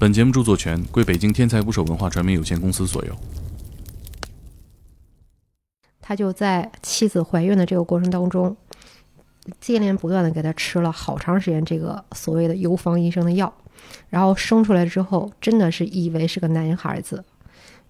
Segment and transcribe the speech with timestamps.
[0.00, 3.16] 本节目著作权归北京天才捕手文化传媒有限公司所有。
[6.00, 8.56] 他就在妻子怀孕的这个过程当中，
[9.60, 13.52] 接连不断的给他吃了好长时间这个所谓的游方医生的药，
[14.08, 17.24] 然后生出来之后，真的是以为是个男孩子，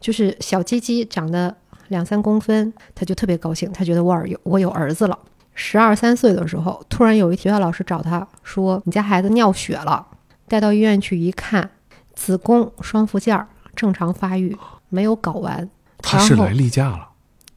[0.00, 1.54] 就是小鸡鸡长得
[1.88, 5.18] 两三公分，他就特别高兴，他觉得我儿有我有儿子了。
[5.52, 10.06] 十二三岁的时候，突然有一学校老师找他说：“你家孩子尿血了。”
[10.48, 11.70] 带到医院去一看，
[12.18, 13.46] 子宫双附件
[13.77, 14.54] 正常发育，
[14.89, 15.71] 没有睾丸。
[15.99, 17.09] 他是来例假了，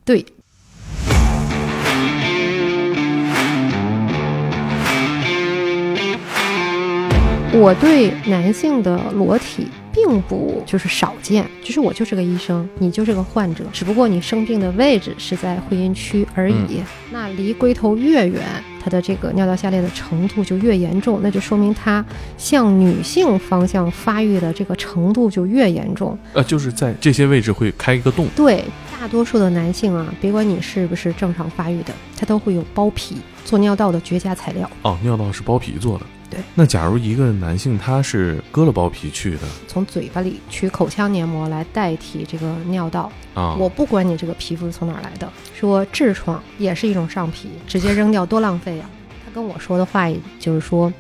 [0.06, 0.24] 对，
[7.52, 9.68] 我对男性的裸体
[10.04, 16.82] 并不就是少见，就是我就是个医生，你就是个患者，只不过你生病的位置是在会阴区而已。
[17.12, 18.42] 那离龟头越远，
[18.84, 22.04] 它的这个尿道下裂的程度就越严重，那就说明它
[22.36, 26.18] 向女性方向发育的这个程度就越严重。
[26.34, 28.28] 呃，就是在这些位置会开一个洞。
[28.36, 28.64] 对，
[29.00, 34.70] 大多数的男性啊，别管你是不是正常发育的，他都会有包皮，做尿道的绝佳材料。
[34.82, 36.06] 哦，尿道是包皮做的。
[36.32, 39.42] 对，那假如一个男性他是割了包皮去的？
[39.68, 43.12] 从嘴巴里取口腔黏膜来代替这个尿道。
[43.34, 48.90] 啊，我不管你这个皮肤是从哪儿来的，说痔疮也是一种上皮，直接扔掉多浪费呀、
[49.24, 50.92] 他跟我说的话就是说，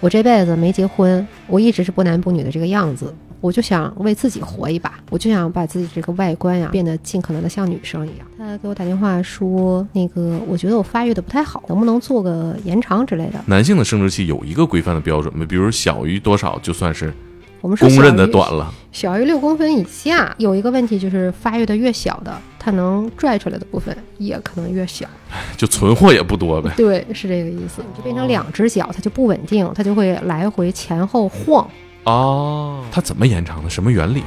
[0.00, 8.26] 我这辈子没结婚，我一直是不男不女的这个样子，我就想为自己活一把，我就想把自己这个外观呀变得尽可能的像女生一样。
[8.36, 13.40] 他给我打电话说，那个我觉得我发育的不太好，能不能做个延长之类的？
[13.46, 15.46] 男性的生殖器有一个规范的标准吗？
[15.48, 17.12] 比如小于多少就算是
[17.60, 18.72] 我们说公认的短了。
[18.90, 25.06] 小于六公分以下，有一个问题就是发育的越小的，它能拽出来的部分也可能越小。
[25.56, 26.72] 就存货也不多呗。
[26.76, 31.68] 对，是这个意思，就变成两只脚，它就不稳定，它就会来回前后晃。
[32.08, 33.68] 哦，它怎么延长的？
[33.68, 34.22] 什么原理？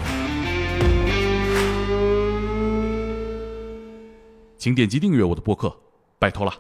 [4.56, 5.76] 请点击订阅我的播客，
[6.20, 6.54] 拜托了。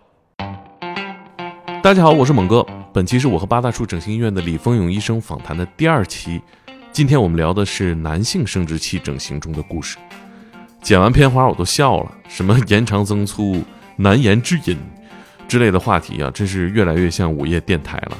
[1.83, 6.41] 大家好，我是猛哥，本期是我和八大处整形医院的李峰勇医生访谈的第二期。
[6.91, 9.99] 今天我们聊的是男性生殖器整形中的故事。
[10.81, 13.63] 剪完片花我都笑了，什么延长增粗、
[13.95, 14.75] 难言之隐
[15.47, 18.17] 之类的话题啊，真是越来越像午夜电台了。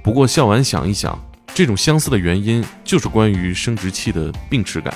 [0.00, 1.20] 不过笑完想一想，
[1.54, 4.94] 这种相似的原因就是关于生殖器的病耻感。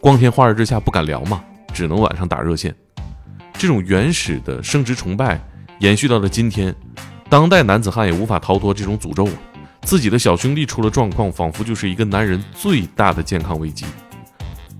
[0.00, 2.74] 光天化日之下不敢聊嘛，只能晚上打热线。
[3.54, 5.40] 这种原始的生殖崇拜
[5.80, 6.74] 延续到了今天，
[7.28, 9.28] 当代男子汉也无法逃脱这种诅咒。
[9.82, 13.86] 自己的小兄弟出了状况，仿佛就是一个男人最大的健康危机。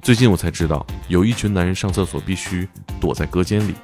[0.02, 2.68] 最近我才知道，有一群男人上厕所必须
[3.00, 3.74] 躲在隔间里，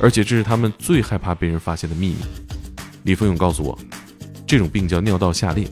[0.00, 2.16] 而且这是他们最害怕被人发现的秘密。
[3.04, 3.76] 李丰勇告诉我，
[4.46, 5.66] 这种病叫尿道下裂，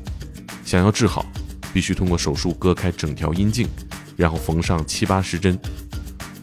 [0.70, 1.26] 想要治好，
[1.74, 3.66] 必须通过手术割开整条阴茎，
[4.16, 5.58] 然后缝上七八十针。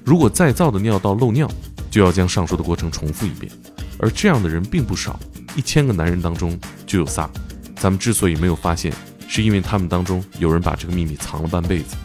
[0.03, 1.49] 如果再造的尿道漏尿，
[1.89, 3.49] 就要将上述的过程重复一遍。
[3.97, 5.17] 而这样的人并不少，
[5.55, 7.29] 一千个男人当中就有仨。
[7.77, 8.91] 咱们之所以没有发现，
[9.29, 11.95] 是因为他们当中有人把这个秘密藏了半辈子。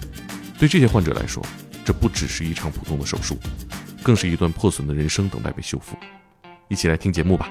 [0.60, 1.44] 对这些患者来说，
[1.84, 3.36] 这不只是一场普通的手术，
[4.00, 5.96] 更是一段破损的人生等待被修复。
[6.68, 7.50] 一起来听节目吧。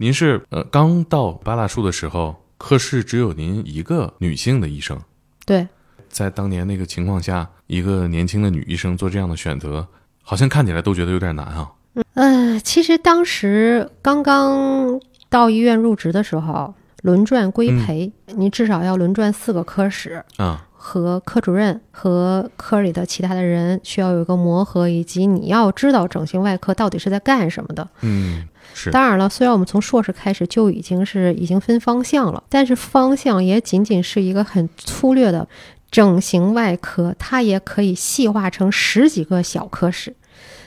[0.00, 4.96] 您是呃刚到八大处的时候，科室只有您一个女性的医生，
[5.44, 5.66] 对，
[6.08, 9.88] 在当年那个情况下，一个年轻的女医生做这样的选择，
[10.22, 11.72] 好像看起来都觉得有点难啊。
[12.14, 16.72] 呃，其实当时刚刚到医院入职的时候，
[17.02, 20.24] 轮转规培，你至少要轮转四个科室。
[20.36, 27.88] 啊，和科主任和科里的其他的人需要有一个磨合，以及你要知道整形外科到底是在干什么的。
[28.02, 35.48] 嗯，是，当然了，虽然我们从硕士开始就已经是已经分方向了，但是方向也仅仅是一个很粗略的
[35.90, 40.14] 整形外科，它也可以细化成十几个小科室。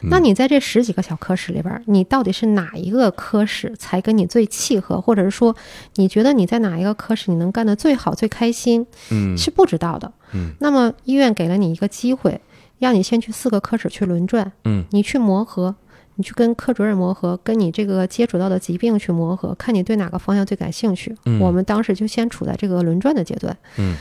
[0.04, 5.56] 那你在这十几个小科室里边，你到底是哪一个科室才跟你最契合，或者是说
[5.96, 10.12] 你觉得你在哪一个科室你能干得最好、最开心，嗯是不知道的。
[10.34, 12.42] 嗯那么医院给了你一个机会，
[12.80, 15.76] 让你先去四个科室去轮转，嗯你去磨合，
[16.22, 21.16] 你去跟科主任磨合，跟你这个接触到的疾病去磨合，看你对哪个方向最感兴趣。
[21.26, 23.58] 嗯我们当时就先处在这个轮转的阶段。
[23.80, 23.98] 嗯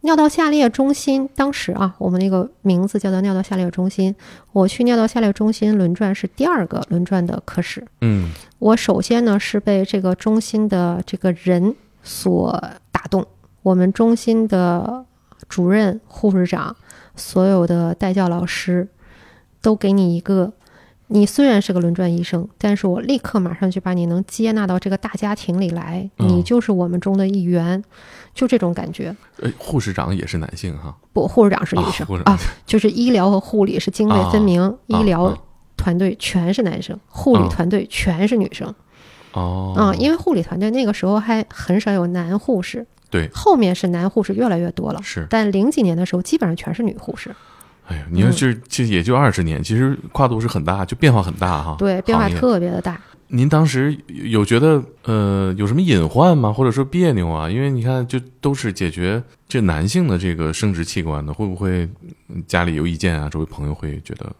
[0.00, 4.14] 尿道下裂中心，当时啊，我们那个名字叫做尿道下裂中心。
[4.52, 7.84] 我去尿道下裂中心轮转是第二个轮转的科室。
[8.00, 12.50] 嗯我首先呢是被这个中心的这个人所
[12.90, 13.26] 打动，
[13.62, 15.04] 我们中心的
[15.48, 16.74] 主任、护士长，
[17.16, 18.86] 所有的带教老师，
[19.60, 20.52] 都给你一个
[21.08, 27.82] 你虽然是个轮转医生，但是我立刻马上就把你能接纳到这个大家庭里来，嗯你就是我们中的一员，
[28.34, 29.14] 就这种感觉。
[29.40, 35.38] 呃，护士长也是男性哈，不，护士长是女生啊啊，就是医疗和护理是泾渭分明，医疗啊
[35.76, 38.74] 团队全是男生，护理啊团队全是女生。
[39.32, 45.00] 哦，啊、因为护理团队那个时候还很少有男护士，对，后面是男护士越来越多了。
[45.02, 47.34] 是，但零几年的时候，基本上全是女护士，
[47.88, 51.74] 哎呀，你看这这也就二十年，其实跨度是很大，就变化很大哈。
[51.78, 53.00] 对，变化特别的大。
[53.30, 56.50] 您当时有觉得呃有什么隐患吗？
[56.52, 57.48] 或者说别扭啊？
[57.48, 61.88] 因为你看，就都是解决这男性的这个生殖器官的，会不会
[62.28, 63.28] 嗯家里有意见啊？
[63.28, 64.30] 周围朋友会觉得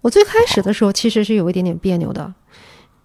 [0.00, 2.32] 我最开始的时候其实是有一点点别扭的，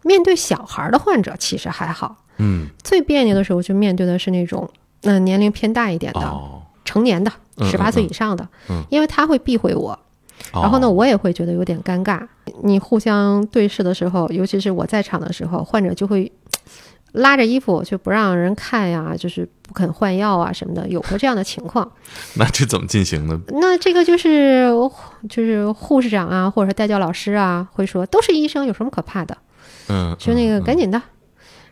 [0.01, 4.67] 面对小孩的患者其实还好，嗯最别扭的时候就面对的是那种
[5.01, 9.91] 嗯、呃年龄偏大一点的、哦，成年的，嗯十八岁嗯以上的，嗯因为他会避讳我，
[10.53, 12.21] 哦然后呢，我也会觉得有点尴尬。
[12.63, 16.31] 你互相对视的时候，尤其是我在场的时候，患者就会
[17.13, 21.89] 拉着衣服就不让人看呀，就是不肯换药啊什么的，有过这样的情况。
[22.35, 23.39] 那这怎么进行呢？
[23.47, 24.69] 那这个就是
[25.29, 29.37] 就是护士长啊，或者是带教老师啊，会说都是医生，有什么可怕的？
[29.87, 31.01] 嗯，就那个嗯赶紧的。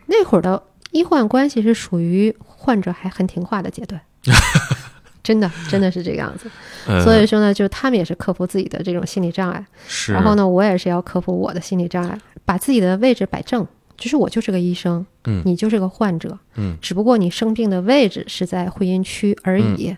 [0.08, 4.02] 那会儿的医患关系是属于患者还很听话的阶段。
[5.24, 6.52] 真的，真的是这个样子。
[6.86, 13.66] 呃所以说呢，就是他们也是克服自己的这种心理障碍，是，然后呢，我也是要克服我的心理障碍，把自己的位置摆正。
[13.96, 15.42] 就是我就是个医生，嗯。
[15.46, 16.76] 你就是个患者，嗯。
[16.82, 19.96] 只不过你生病的位置是在会阴区而已。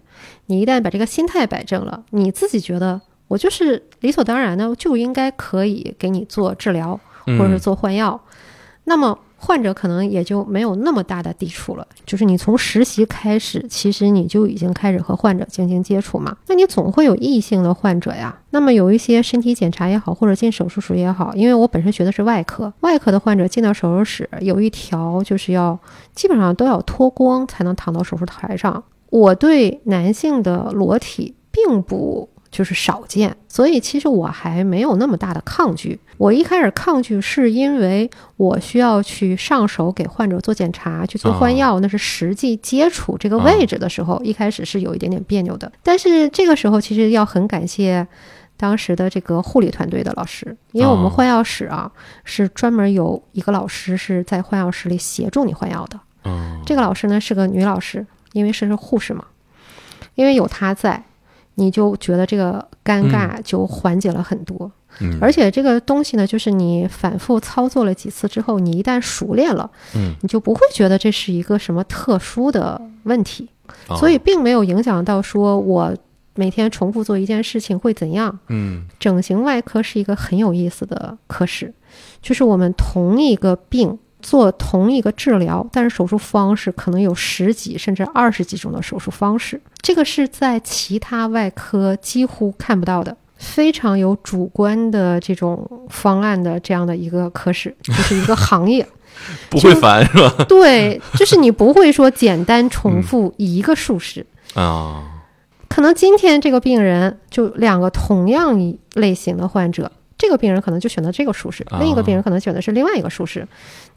[0.48, 7.40] 你一旦把这个心态摆正了，你自己觉得我就是理所当然的就应该可以给你做治疗嗯。
[7.40, 8.22] 或者是做换药，
[8.84, 11.88] 那么患者可能也就没有那么大的抵触了。
[12.04, 18.36] 就是你从实习开始，其实你就已经开始和患者进行接触嘛，那你总会有异性的患者呀。
[18.50, 25.78] 那么有一些身体检查也好，或者进手术室也好，因为我本身学的是外科，外科的患者进到手术室有一条就是要
[26.16, 28.84] 基本上都要脱光才能躺到手术台上。
[29.12, 36.00] 我对男性的裸体并不就是少见，所以其实我还没有那么大的抗拒。
[36.18, 45.70] 我一开始抗拒是因为我需要去上手给患者做检查，去做换药，那是实际接触这个位置的时候，一开始是有一点点别扭的。
[45.84, 48.08] 但是这个时候其实要很感谢。
[48.58, 51.92] 当时的这个护理团队的老师，因为我们哦换药室啊、
[52.24, 56.00] 是专门有一个老师是在换药室里协助你换药的。
[56.24, 59.26] 嗯这个老师呢是个女老师，因为是是护士嘛，
[60.16, 61.04] 因为有她在，
[61.56, 64.72] 你就觉得这个尴尬就缓解了很多。
[65.02, 73.50] 嗯，而且这个东西呢，就是你反复操作了几次之后，你一旦熟练了，嗯，你就不会觉得这是一个什么特殊的问题，
[73.90, 75.94] 哦所以并没有影响到说我
[76.36, 78.40] 每天重复做一件事情会怎样。
[78.48, 81.74] 嗯整形外科是一个很有意思的科室，
[82.22, 93.16] 就是我们同一个病做同一个治疗，但是手术方式可能有十几甚至二十几种的手术方式，这个是在其他外科几乎看不到的。
[93.38, 98.84] 非常有主观的这种方案的这样的一个科室， 就是一个行业。
[99.50, 100.34] 不会烦是吧？
[100.50, 104.26] 对，就是你不会说简单重复一个术式，
[104.56, 105.04] 啊，
[105.70, 109.92] 可能今天这个病人就两个同样一类型的患者，
[110.26, 113.48] 这个病人可能就选择这个术式，啊另一个病人可能选的是另外一个术式。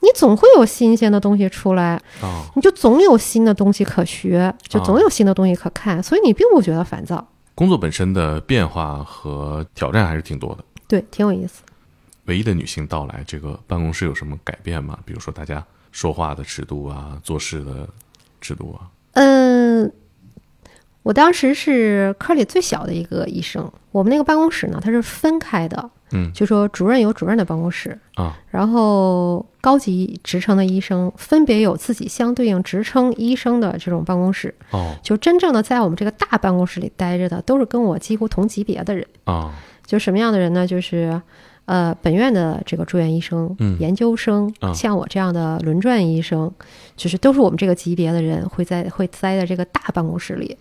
[0.00, 7.26] 你总会有新鲜的东西出来，哦，你就总有新的东西可学，就啊总有新的东西可看，所以你并不觉得烦躁。
[7.54, 10.62] 工作本身的变化和挑战还是挺多的。
[10.86, 11.62] 对，挺有意思。
[12.26, 14.98] 唯一的女性到来，这个办公室有什么改变吗？
[15.06, 17.88] 比如说大家说话的尺度啊，做事的
[18.42, 18.84] 尺度啊。
[19.14, 19.90] 嗯，
[21.02, 39.06] 我当时是科里最小的一个医生，我们那个办公室呢，它是分开的，嗯就说主任有主任的办公室，啊，然后高级职称的医生分别有自己相对应职称医生的这种办公室，哦就真正的在我们这个大办公室里待着的，都是跟我几乎同级别的人。
[39.24, 40.66] 啊，就什么样的人呢？
[40.66, 41.20] 就是，
[41.66, 46.50] 呃，本院的这个住院医生、嗯研究生，啊像我这样的轮转医生，
[46.96, 50.56] 就是都是我们这个级别的人，会在会待在这个大办公室里。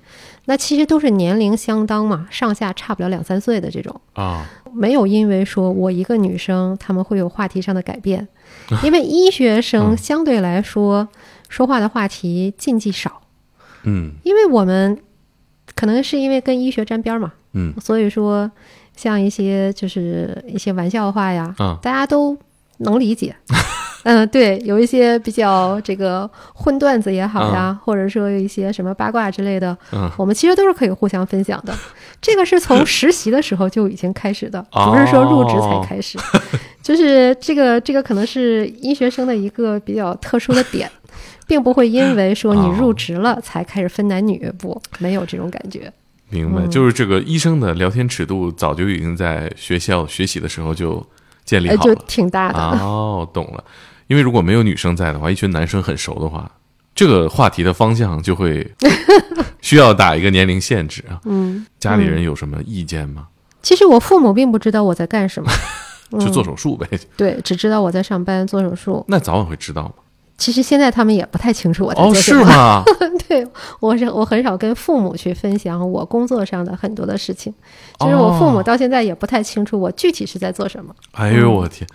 [0.45, 3.99] 那其实都是年龄相当嘛，上下差不了两三岁的这种。
[4.13, 4.45] 啊，
[4.77, 8.27] 没有因为说我一个女生，他们会有话题上的改变，
[8.83, 9.97] 因为医学生嗯。
[9.97, 11.07] 相对来说
[11.49, 13.21] 说话的话题禁忌少，
[13.83, 14.13] 嗯。
[14.23, 14.97] 因为我们
[15.75, 17.73] 可能是因为跟医学沾边儿嘛，嗯。
[17.81, 18.49] 所以说
[18.95, 22.37] 像一些就是一些玩笑话呀，啊，大家都
[22.77, 23.35] 能理解。
[24.09, 31.73] 嗯，对，有一些比较这个荤段子也好呀，或者说有一些什么八卦之类的，嗯，我们其实都是可以互相分享的。
[32.21, 36.17] 这个是从实习的时候就已经开始的，哦不是说入职才开始。
[36.81, 40.89] 就是这个这个可能是医学生的一个比较特殊的点，
[41.45, 45.91] 并不会因为说你入职了才开始分男女，不，没有这种感觉。
[46.29, 51.05] 明白，嗯就是这个医生的聊天尺度早就已经在学校学习的时候就
[51.43, 52.05] 建立呃，就好了。
[52.07, 52.59] 挺大的。
[52.59, 53.63] 哦，懂了。
[54.07, 56.49] 因为如果没有女生在的话，一群男生很熟的话，
[56.95, 58.69] 这个话题的方向就会
[59.61, 61.19] 需要打一个年龄限制啊。
[61.25, 63.27] 嗯，家里人有什么意见吗？
[63.61, 65.51] 其实我父母并不知道我在干什么，
[66.19, 66.87] 就做嗯、手术呗。
[67.17, 69.03] 对，只知道我在上班做手术。
[69.07, 69.91] 那早晚会知道吗？
[70.37, 72.39] 其实现在他们也不太清楚我在哦，做什么。
[72.39, 72.83] 是吗？
[73.27, 73.45] 对，
[73.79, 77.51] 我是我很少跟父母去分享我工作上的很多的事情，
[77.99, 80.95] 就是我父母哦到现在也不太清楚我具体是在做什么。
[81.13, 81.85] 哎呦我天，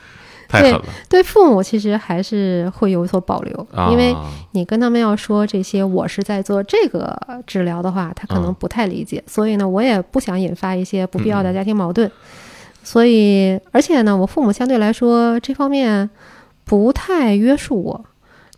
[0.52, 3.88] 太狠了对父母其实还是会有所保留，啊！
[3.90, 4.14] 因为
[4.52, 12.10] 你跟他们要说这些我是在做这个治疗的话，他可能嗯不太理解，所以呢，我也不想引发一些不必要的嗯家庭矛盾。
[12.84, 16.10] 所以，而且呢，我父母相对来说这方面
[16.64, 18.04] 不太约束我。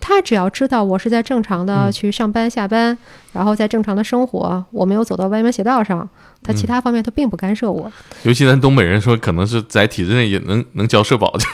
[0.00, 2.96] 他只要知道我是在正常的嗯去上班下班，
[3.32, 6.06] 然后在正常的生活，我没有走到歪门邪道上，
[6.42, 7.90] 他其嗯他方面他并不干涉我。
[8.24, 11.46] 尤其咱东北人说，可能是在体制内也能能交社保，就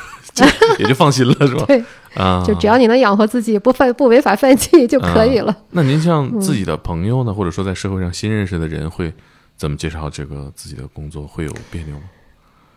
[0.47, 1.65] 就也就放心了，是吧？
[1.67, 5.57] 对，啊，就只要你能养活自己，不犯不违法犯纪就可以了。
[5.71, 9.13] 那您像嗯自己的朋友呢，或者说在社会上新认识的人，会
[9.57, 11.27] 怎么介绍这个自己的工作？
[11.27, 12.03] 会有别扭吗？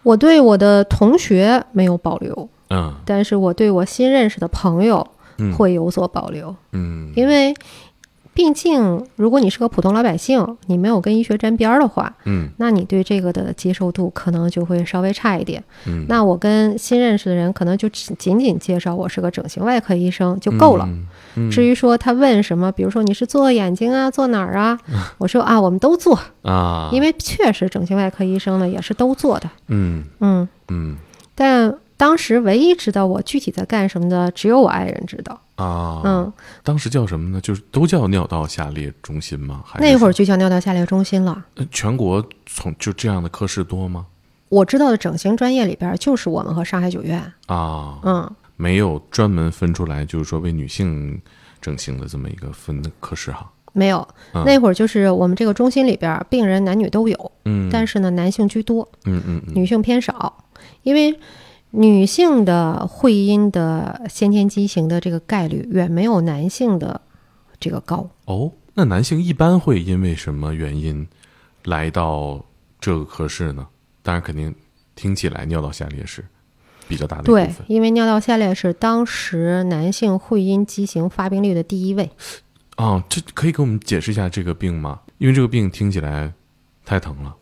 [0.03, 5.05] 我对我的同学没有保留，嗯但是我对我新认识的朋友
[5.37, 7.53] 嗯会有所保留，嗯，因为
[8.33, 15.63] 毕竟如果你是个普通老百姓，你没有跟医学沾边儿的话，嗯那你对这个的接受度可能就会稍微差一点。
[15.85, 20.85] 嗯那我跟新认识的人可能就仅仅介绍我是个整形外科医生就够了。
[20.87, 21.05] 嗯。
[21.35, 24.77] 嗯至于说他问什么，比如说你是做眼睛啊，做哪儿啊？
[25.17, 29.49] 我说啊，我们都做，啊，因为确实整形外科医生呢也是都做的。
[29.67, 30.95] 嗯嗯，嗯
[31.35, 35.39] 但当时唯一知道我具体在干什么的，只有我爱人知道。
[35.55, 36.33] 啊，嗯，
[36.63, 37.39] 当时叫什么呢？
[37.39, 39.61] 就是都叫尿道下裂中心吗？
[39.65, 41.45] 还是那会儿就叫尿道下裂中心了。
[41.55, 44.07] 呃全国从就这样的科室多吗？
[44.49, 47.19] 我知道的整形专业里边，就是我们和上海九院。
[47.45, 51.21] 啊，嗯，没有专门分出来，就是说为女性
[51.61, 53.51] 整形的这么一个分的科室哈。
[53.73, 60.45] 没有，嗯那会儿就是我们这个中心里边，病人男女都有，嗯，但是呢，男性居多，嗯嗯嗯女性偏少，
[60.81, 61.15] 因为。
[61.75, 67.01] 女性的会阴的先天畸形的这个概率远没有男性的
[67.59, 68.07] 这个高。
[68.25, 71.07] 哦，那男性一般会因为什么原因
[71.63, 72.45] 来到
[72.79, 73.67] 这个科室呢？
[74.03, 74.53] 当然，肯定
[74.93, 76.23] 听起来尿道下裂是
[76.87, 82.11] 比较大的对，因为尿道下裂是当时男性会阴畸形发病率的第一位。
[82.75, 83.03] 啊。
[83.09, 84.99] 这可以给我们解释一下这个病吗？
[85.17, 86.31] 因为这个病听起来
[86.85, 87.33] 太疼了，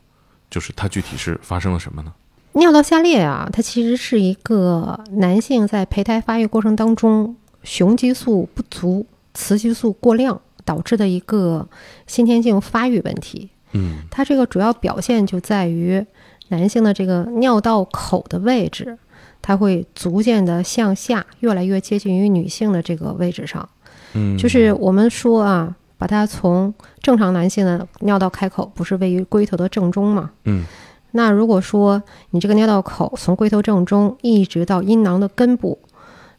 [0.50, 2.14] 就是它具体是发生了什么呢？
[2.54, 11.68] 尿道下裂啊，它其实是一个男性在胚胎发育过程当中雄激素不足、雌激素过量导致的一个
[12.08, 13.50] 先天性发育问题。
[13.74, 16.06] 嗯它这个主要表现就在于
[16.50, 18.98] 男性的这个尿道口的位置，
[19.42, 23.68] 它会逐渐的向下，越来越接近于女性的这个位置上。
[24.14, 30.32] 嗯，就是我们说啊，把它从正常男性的尿道开口不是位于龟头的正中吗？
[30.44, 30.66] 嗯
[31.12, 32.02] 那如果说
[32.32, 35.78] 你这个尿道口从龟头正中一直到阴囊的根部，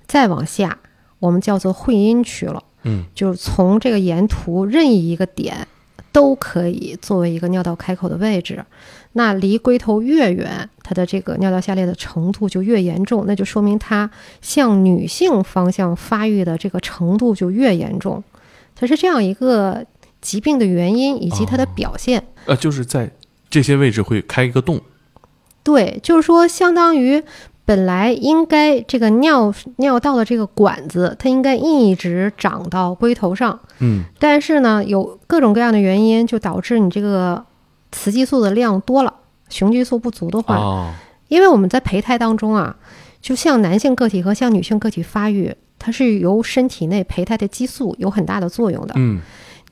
[0.06, 0.78] 再往下，
[1.18, 2.62] 我们叫做会阴区了。
[2.84, 5.68] 嗯就是从这个沿途任意一个点
[6.10, 8.64] 都可以作为一个尿道开口的位置。
[9.12, 14.10] 那离龟头越远，它的这个尿道下裂的程度就越严重，那就说明它
[14.40, 18.24] 向女性方向发育的这个程度就越严重。
[18.74, 19.84] 它是这样一个
[20.20, 22.24] 疾病的原因以及它的表现。
[22.46, 23.08] 呃，就是在
[23.52, 24.80] 这些位置会开一个洞。
[25.62, 27.22] 对，就是说，相当于
[27.66, 37.44] 本来应该这个尿尿道的这个管子，它应该一直长到龟头上，嗯但是呢，有各种各样的原因，就导致你这个
[37.90, 39.12] 雌激素的量多了，
[39.50, 40.92] 雄激素不足的话，哦
[41.28, 42.74] 因为我们在胚胎当中啊，
[43.20, 48.94] 就像男性个体和像女性个体发育，它是由身体内胚胎的激素有很大的作用的。
[48.96, 49.20] 嗯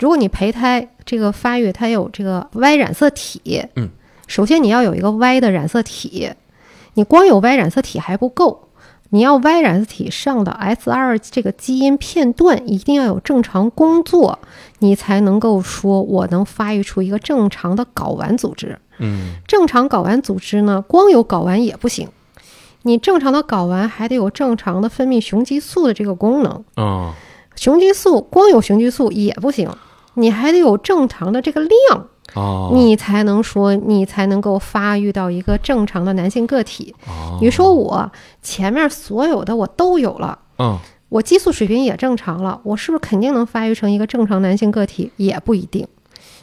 [0.01, 3.91] 如果你胚胎这个发育它有这个 Y 染色体，嗯，
[4.27, 6.33] 首先你要有一个 Y 的染色体，
[6.95, 8.69] 你光有 Y 染色体还不够，
[9.11, 14.39] 你要 Y 染色体上的 S 二这个基因片段一定要有正常工作，
[14.79, 18.79] 你才能够说我能发育出一个正常的睾丸组织。
[18.99, 19.35] 嗯。
[19.47, 22.09] 正常睾丸组织呢，光有睾丸也不行，
[22.83, 27.15] 你正常的睾丸还得有正常的分泌雄激素的这个功能，啊
[27.57, 29.69] 雄激素光有雄激素也不行，
[30.15, 36.95] 你还得有正常的这个量，哦，你才能说你才能够发育到一个正常的男性个体。
[37.07, 38.11] 哦你说我
[38.43, 40.39] 前面所有的我都有了。
[40.59, 45.11] 嗯我激素水平也正常了，我是不是肯定能发育成一个正常男性个体？
[45.17, 45.85] 也不一定。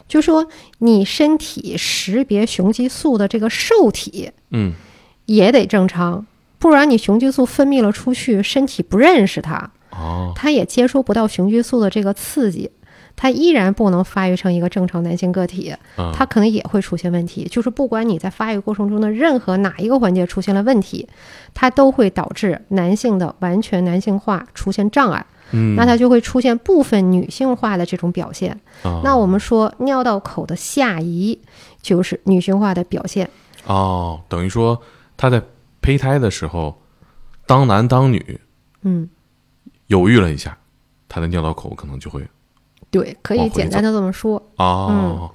[0.06, 0.46] 就说
[0.78, 4.74] 你身体识别雄激素的这个受体嗯
[5.24, 6.26] 也得正常，
[6.58, 12.70] 不然你雄激素分泌了出去，身体不认识它，哦它也接收不到雄激素的这个刺激，
[13.20, 17.48] 它依然不能发育成一个正常男性个体，嗯它可能也会出现问题。
[17.50, 21.06] 就是不管你在发育过程中的任何哪一个环节出现了问题，
[21.52, 25.26] 它都会导致男性的完全男性化出现障碍。
[25.50, 28.58] 嗯，那它就会出现部分女性化的这种表现。
[28.84, 31.36] 哦那我们说尿道口的下移
[31.82, 33.28] 就是女性化的表现。
[33.66, 34.80] 哦，等于说
[35.16, 35.42] 他在
[35.80, 36.80] 胚胎的时候，
[37.46, 38.38] 当男当女
[38.82, 39.08] 嗯，
[39.88, 40.56] 犹豫了一下，
[41.08, 42.22] 他的尿道口可能就会
[42.90, 44.42] 对，可以简单的这么说。
[44.56, 45.30] 哦，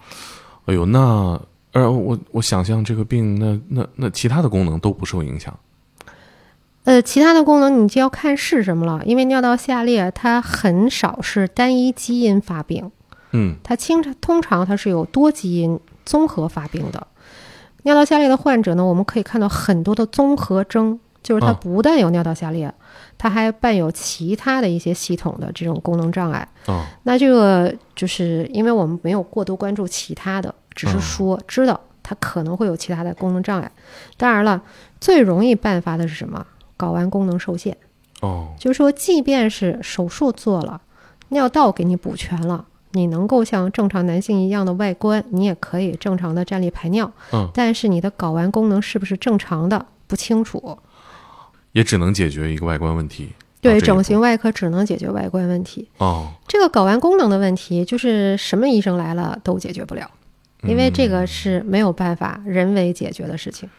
[0.66, 1.40] 哎呦，那
[1.74, 5.58] 呃，我我想象这个病，那那那其他的功能都不受影响。
[6.86, 12.92] 呃，其他的功能你就要看是什么了，因为尿道下裂它很少是单一基因发病，
[13.32, 17.08] 嗯它经常通常它是有多基因综合发病的。
[17.84, 22.74] 尿道下裂的患者呢，我们可以看到很多的综合征，就是它啊不但有尿道下裂，
[23.24, 26.46] 它还伴有其他的一些系统的这种功能障碍。
[26.66, 33.72] 哦那这个就是因为我们没有过多关注其他的，只是说知道它可能会有其他的功能障碍。
[34.18, 34.62] 当然了，
[35.00, 36.46] 最容易伴发的是什么？
[36.78, 37.78] 睾丸功能受限，
[38.20, 40.82] 哦就是说，即便是手术做了，
[41.30, 42.66] 尿道给你补全了。
[42.92, 50.78] 你能够像正常男性一样的外观，你也可以正常的站立排尿，嗯，但是你的睾丸功能是不是正常的不清楚。
[51.74, 53.30] 也只能解决一个外观问题。
[53.62, 55.88] 对，整形外科只能解决外观问题。
[55.98, 60.10] 哦，这个睾丸功能的问题，就是什么医生来了都解决不了，
[60.64, 63.70] 因为这个是没有办法人为解决的事情。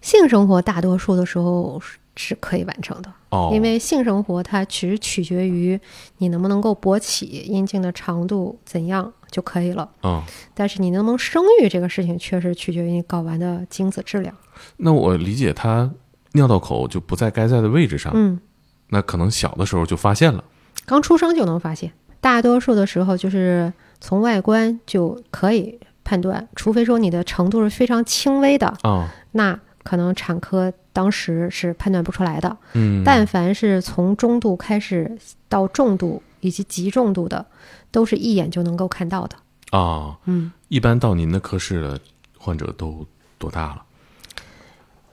[0.00, 5.80] 性生活大多数的时候是是可以完成的，哦，因为性生活它只取决于
[6.18, 9.88] 你能不能够勃起、阴茎的长度怎样就可以了。
[10.02, 10.22] 嗯，
[10.54, 14.36] 但是你能不能生育这个事情，确实取决于你睾丸的精子质量。
[14.76, 15.90] 那我理解他
[16.32, 18.40] 尿道口就不在该在的位置上，嗯，
[18.88, 20.42] 那可能小的时候就发现了。
[20.86, 32.56] 刚出生就能发现，大多数的时候就是从外观就可以判断，除非说你的程度是非常轻微的，啊，那可能产科当时是判断不出来的。
[32.72, 35.18] 嗯，但凡是从中度开始
[35.48, 37.44] 到重度以及极重度的，
[37.90, 39.36] 都是一眼就能够看到的。
[39.70, 42.00] 啊，嗯，一般到您的科室的
[42.38, 43.06] 患者都
[43.38, 43.82] 多大了？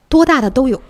[0.07, 0.81] 多大的都有。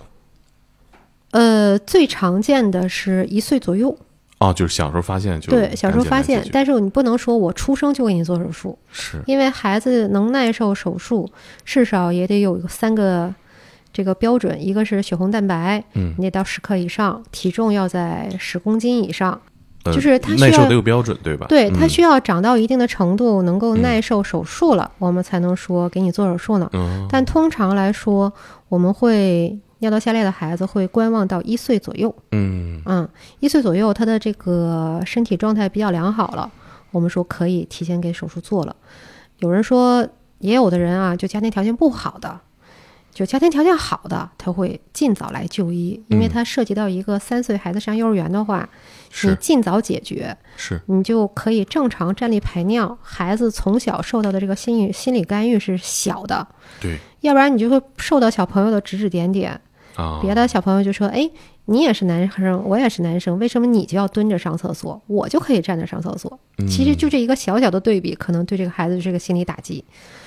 [1.31, 3.95] 呃，最常见的是一岁左右，
[4.39, 9.21] 哦，就是小时候发现就对，小时候发现但是你不能说我出生就给你做手术，是。
[9.25, 11.29] 因为孩子能耐受手术，
[11.63, 13.33] 至少也得有三个
[13.93, 16.15] 这个标准，一个是血红蛋白，嗯。
[16.17, 19.39] 你得到十克以上，体重要在十公斤以上，
[19.83, 21.45] 呃就是他需要耐受得有标准对吧？
[21.47, 23.81] 对，它嗯需要长到一定的程度，能够嗯。
[23.81, 26.69] 耐受手术了，我们才能说给你做手术呢。
[26.73, 28.31] 嗯但通常来说，
[28.67, 33.07] 我们会尿道下裂的孩子会观望到一岁左右，嗯嗯，
[33.39, 36.49] 一岁左右他的这个身体状态比较良好了，
[36.91, 38.75] 我们说可以提前给手术做了。
[39.39, 40.07] 有人说，
[40.39, 42.39] 也有的人啊，就家庭条件不好的，
[43.13, 48.67] 就家庭条件好的，他会尽早来就医，因为嗯它涉及到一个三岁孩子上幼儿园的话，
[49.23, 52.97] 你尽早解决，是你就可以正常站立排尿。
[53.01, 56.45] 孩子从小受到的这个心理心理干预是小的，
[56.81, 59.59] 对要不然你就会受到小朋友的指指点点。
[59.99, 61.29] 啊，别的小朋友就说：“哎，
[61.65, 69.83] 你也是男生，我也是男生，为什么你就要蹲着上厕所，我就可以站着上厕所？”其实就这一个小小的对比，可能对这个孩子是个心理打击。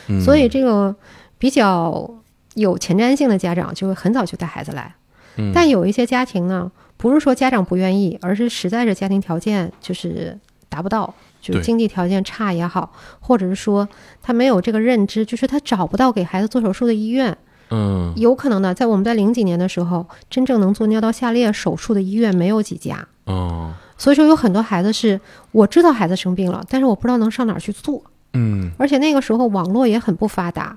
[0.09, 0.95] 嗯所以这个
[1.39, 2.09] 比较
[2.55, 4.95] 有前瞻性的家长就会很早就带孩子来。
[5.37, 13.89] 嗯但有一些家庭呢，不是说家长不愿意，而是实在是家庭条件就是达不到，就是经济条件差也好，或者是说
[14.21, 17.37] 他没有这个认知，就是他找不到给孩子做手术的医院。
[17.73, 18.13] 嗯。
[18.17, 23.73] 有可能的，在我们在零几年的时候，真正能做尿道下裂手术的医院没有几家，哦。
[23.97, 25.21] 所以说有很多孩子是
[25.53, 28.03] 我知道孩子生病了，但是我不知道能上哪儿去做，
[28.35, 28.71] 嗯。
[28.79, 30.77] 而且那个时候网络也很不发达，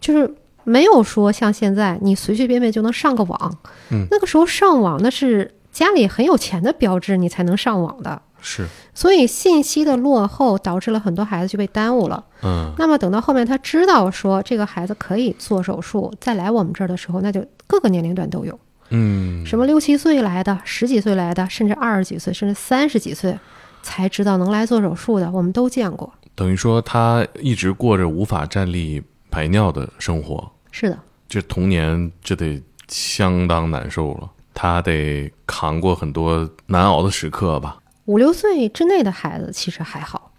[0.00, 0.32] 就是
[0.64, 3.58] 没有说像现在你随随便便就能上个网，
[3.90, 4.06] 嗯。
[4.10, 8.22] 那个时候上网那是家里很有钱的标志，你才能上网的。
[8.48, 12.24] 是所以信息的落后导致了很多孩子就被耽误了。
[12.44, 18.56] 嗯那么等到后面他知道说这个孩子可以做手术，再来我们这儿的时候，那就各个年龄段都有。
[18.90, 23.36] 嗯，什么六七岁来的、十几岁来的，甚至二十几岁，甚至三十几岁
[23.82, 26.12] 才知道能来做手术的，我们都见过。
[26.36, 30.96] 等于说他一直过着无法站立排尿的生活，是的，
[31.28, 37.78] 这童年这得相当难受了，他得扛过很多难熬的时刻吧。
[38.06, 40.32] 五六岁之内的孩子其实还好，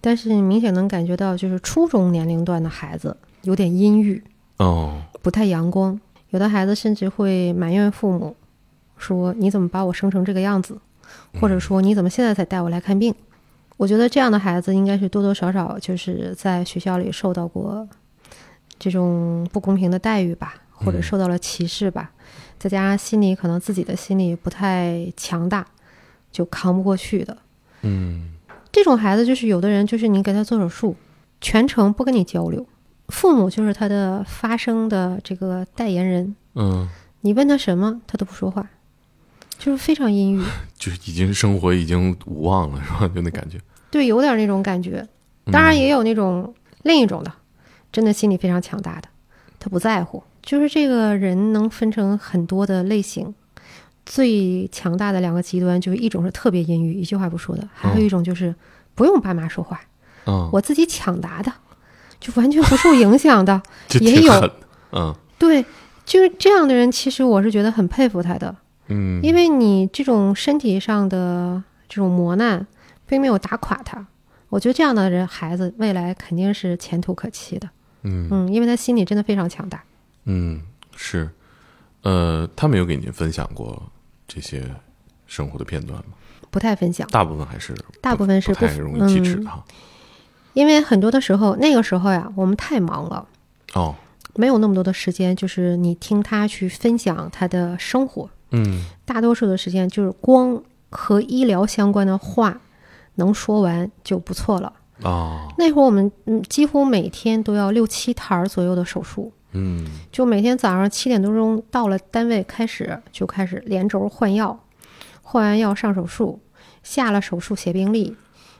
[0.00, 4.22] 但是明显能感觉到，就是初中年龄段的孩子有点阴郁，
[4.58, 5.98] 哦，不太阳光。
[6.30, 8.34] 有的孩子甚至会埋怨父母，
[8.96, 10.76] 说：“你怎么把我生成这个样子？”
[11.40, 13.14] 或者说：“你怎么现在才带我来看病？”
[13.76, 17.88] 我觉得这样的孩子应该是多多少少就是在学校里受到过
[18.78, 22.10] 这种不公平的待遇吧，或者受到了歧视吧。
[22.58, 25.64] 再加上心里可能自己的心理不太强大，
[26.34, 27.38] 就扛不过去的。
[27.82, 28.32] 嗯
[28.72, 30.96] 这种孩子就是有的人就是你给他做手术，
[31.40, 32.66] 全程不跟你交流，
[33.06, 36.88] 父母就是他的发声的这个代言人，嗯，
[37.20, 38.68] 你问他什么他都不说话，
[39.58, 40.42] 就是非常阴郁。
[40.76, 43.08] 就是已经生活已经无望了，是吧？
[43.14, 43.60] 就那感觉。
[43.92, 45.06] 对，有点那种感觉。
[45.46, 47.30] 嗯当然也有那种另一种的，
[47.92, 49.08] 真的心理非常强大的，
[49.60, 50.22] 他不在乎。
[50.42, 53.34] 就是这个人能分成很多的类型，
[54.06, 58.54] 最强大的两个极端就是一种是特别阴郁，一句话不说的，还有一种就是
[58.94, 59.80] 不用爸妈说话，
[60.26, 61.52] 嗯，我自己抢答的，
[62.20, 63.62] 就完全不受影响的。
[64.00, 64.32] 也有。
[64.92, 65.64] 嗯对，
[66.04, 68.54] 就是这样的人，其实我是觉得很佩服他的，
[68.86, 72.64] 嗯，因为你这种身体上的这种磨难，
[73.06, 74.06] 并没有打垮他。
[74.48, 77.68] 我觉得这样的人，孩子未来肯定是前途可期的。
[78.02, 79.82] 嗯嗯，因为他心理真的非常强大。
[80.26, 80.60] 嗯
[80.94, 81.28] 是，
[82.02, 83.82] 呃，他没有给您分享过
[84.26, 84.62] 这些
[85.26, 86.14] 生活的片段吗？
[86.50, 89.64] 不太分享，大部分还是大部分是不不太容易启齿的嗯，哈。
[90.52, 93.26] 因为很多的时候，那个时候呀，我们太忙了，
[93.74, 93.94] 哦，
[94.36, 98.30] 没有那么多的时间，就是你听他去分享他的生活。
[98.50, 102.60] 嗯大多数的时间就是光和医疗相关的话
[103.16, 104.72] 能说完就不错了。
[105.02, 114.58] 哦，那会儿我们嗯几乎每天都要六七台儿左右的手术，嗯就每天早上七点多钟到了单位开始就开始连轴换药，
[115.22, 116.40] 换完药上手术，
[116.82, 118.14] 下了手术写病历，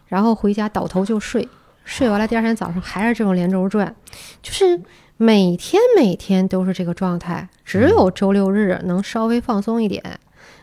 [0.06, 1.48] 然后回家倒头就睡，
[1.84, 3.94] 睡完了第二天早上还是这种连轴转，
[4.40, 4.80] 就是
[5.16, 10.02] 每天每天都是这个状态，只有周六日能稍微放松一点。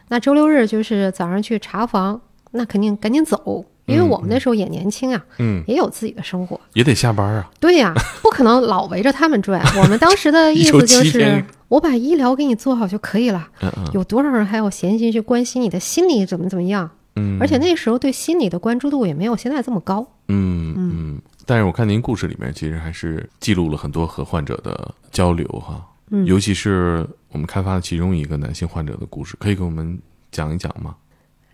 [0.10, 2.20] 那周六日就是早上去查房，
[2.52, 6.60] 那肯定赶紧走，因为我们那时候也年轻啊，嗯，也有自己的生活。
[6.74, 7.50] 也得下班啊。
[7.60, 9.62] 对呀、 不可能老围着他们转。
[9.78, 13.48] 我们当时的 意思就是，我把医疗给你做好就可以了。
[13.62, 16.90] 嗯嗯有多少人还有闲心去关心你的心理怎么怎么样？
[17.18, 20.08] 嗯，而且那时候对心理的关注度也没有现在这么高。
[20.30, 30.00] 嗯嗯，但是我看您故事里面其实还是记录了很多和患者的交流哈，嗯，尤其是我们开发的其中一个男性患者的故事，可以给我们
[30.32, 30.96] 讲一讲吗？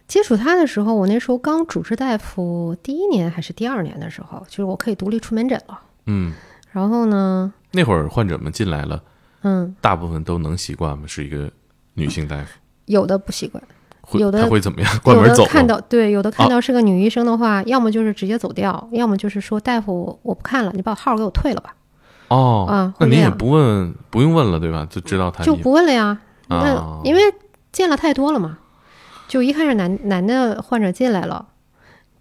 [0.07, 5.79] 接触他的时候，我那时候刚主治大夫第一年还是第二年的时候，就是我可以独立出门诊了。
[6.05, 6.33] 嗯，
[6.71, 9.01] 然后呢，那会儿患者们进来了，
[9.41, 11.03] 嗯，大部分都能习惯吗？
[11.05, 11.51] 是一个
[11.95, 12.45] 女性大夫，
[12.85, 13.61] 有的不习惯，
[14.13, 14.99] 有的他会怎么样？
[15.03, 16.49] 关有门走看到对，有的看啊。
[16.49, 21.75] 到是个女医生的话，要么就是直接走掉，要么就是说大夫我不看了，你把号给我退了吧，
[22.29, 24.87] 哦，啊那您也不问，不用问了对吧？
[24.89, 26.17] 就知道他就不问了呀。
[26.47, 26.61] 啊。
[26.63, 27.21] 那因为
[27.73, 28.57] 见了太多了嘛，
[29.27, 31.49] 就一开始男男的患者进来了，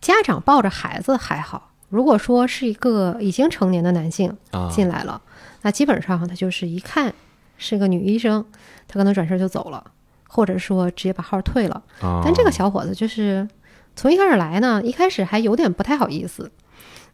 [0.00, 5.20] 家长抱着孩子还好，如果说是一个已经成年的男性啊进来了，
[5.62, 7.14] 那基本上他就是一看
[7.56, 8.44] 是个女医生，
[8.88, 9.92] 他可能转身就走了，
[10.28, 11.82] 或者说直接把号退了。
[12.00, 13.48] 啊，但这个小伙子就是
[13.94, 16.50] 从一开始来呢，一开始还有点不太好意思，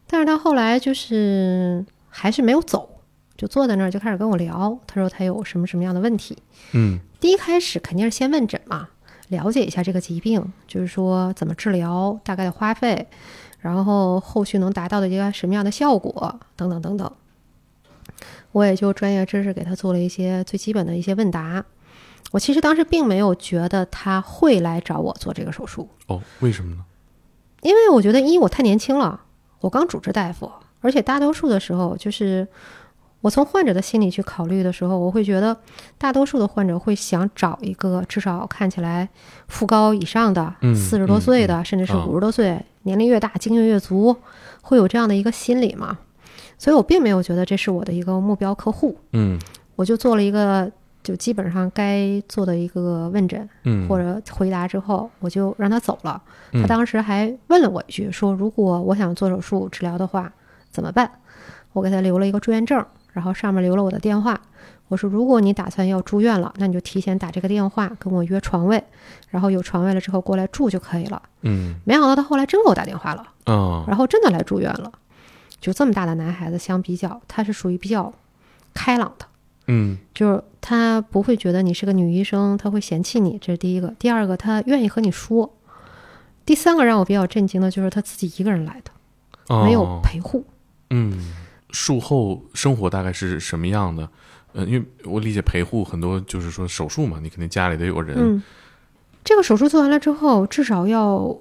[0.07, 2.89] 但是他后来就是还是没有走，
[3.37, 6.37] 就坐在那儿就开始跟我聊，他说他有什么什么样的问题。
[6.73, 8.89] 嗯第一开始肯定是先问诊嘛，
[9.33, 13.07] 了解一下这个疾病，就是说怎么治疗，大概的花费，
[13.59, 17.11] 然后后续能达到的一个什么样的效果，等等等等。
[18.51, 21.65] 我也就专业知识给他做了一些最基本的一些问答。
[22.31, 26.85] 我其实当时并没有觉得他会来找我做这个手术，哦，为什么呢？
[27.61, 29.21] 因为我觉得一我太年轻了，
[29.59, 32.47] 我刚主治大夫，而且大多数的时候就是
[33.23, 35.55] 我从患者的心理去考虑的时候，我会觉得
[35.97, 39.07] 大多数的患者会想找一个至少看起来
[39.47, 44.13] 副高以上的嗯，四十多岁的，甚至是啊五十多岁，年龄越大经验越足，
[44.61, 45.99] 会有这样的一个心理嘛。
[46.57, 49.39] 所以我并没有觉得这是我的一个目标客户，嗯
[49.77, 50.69] 我就做了一个
[51.01, 56.21] 就基本上该做的一个问诊嗯，或者回答之后，我就让他走了。
[56.51, 60.29] 他嗯当时还问了我一句，说如果我想做手术治疗的话
[60.69, 61.09] 怎么办？
[61.71, 64.39] 我给他留了一个住院证，然后上面留了我的电话。
[64.89, 68.83] 我说如果你打算要住院了，那你就提前打这个电话跟我约床位，
[69.29, 71.21] 然后有床位了之后过来住就可以了。
[71.43, 74.91] 嗯没想到他后来真给我打电话了，嗯然后真的来住院了。
[75.59, 78.13] 就这么大的男孩子相比较，他是属于比较
[78.73, 79.25] 开朗的。
[79.67, 83.87] 嗯就是他不会觉得你是个女医生，他会嫌弃你，这是第一个。
[83.97, 85.55] 第二个，他愿意和你说。
[86.45, 88.91] 第三个让我比较震惊的就是他自己一个人来的，
[89.47, 90.45] 哦没有陪护。
[90.89, 91.33] 嗯，
[91.73, 94.07] 术后生活大概是什么样的？
[94.53, 98.41] 呃，因为我理解陪护很多就是说手术嘛，你肯定家里得有人。
[99.23, 101.35] 这个手术做完了之后，至少要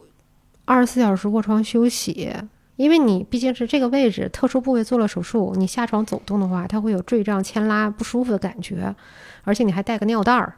[0.65, 2.35] 二十四小时卧床休息，
[2.77, 8.95] 因为你毕竟是这个位置特殊部位做了手术，你下床走动的话，它会有坠胀、牵拉不舒服的感觉，
[9.45, 10.55] 而且你还带个尿袋儿，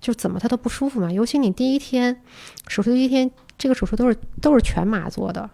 [0.00, 1.12] 就怎么它都不舒服嘛。
[1.12, 2.22] 尤其你第一天
[2.68, 5.50] 手术第一天，这个手术都是都是全麻做的，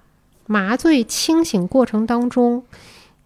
[0.46, 2.62] 麻醉清醒过程当中，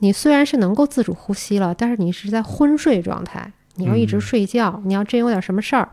[0.03, 5.89] 你虽然是能够自主呼吸了，但是你是在昏睡状态，你要一直嗯睡觉，你要真有点什么事儿。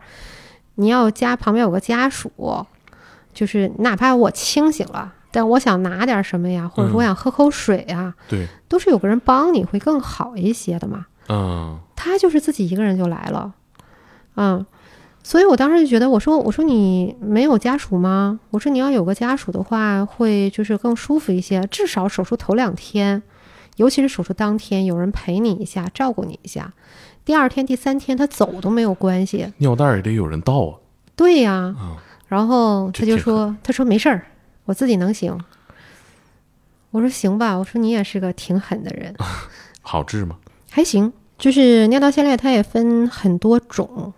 [0.74, 2.32] 你要家旁边有个家属，
[3.32, 11.06] 就是哪怕我清醒了，但我想拿点什么呀，或者说我嗯想喝口水呀，对，都是有个人帮你会更好一些的嘛。
[11.28, 13.52] 嗯他就是自己一个人就来了，
[14.34, 14.66] 嗯，
[15.22, 18.40] 所以我当时就觉得，我说我说你没有家属吗？
[18.50, 23.22] 我说你要有个家属的话，会就是更舒服一些，至少手术头两天，
[23.80, 26.70] 尤其是手术当天，有人陪你一下，照顾你一下。
[27.24, 30.76] 第二天、第三天他走都没有关系，尿袋也得有人倒啊。
[31.16, 31.96] 对呀、啊，
[32.28, 34.26] 然后他就说：“他说没事儿，
[34.66, 35.34] 我自己能行。”
[36.92, 39.14] 我说：“行吧。”我说：“你也是个挺狠的人，
[39.80, 40.36] 好治吗？
[40.70, 41.10] 还行。
[41.38, 44.12] 就是尿道下裂，它也分很多种，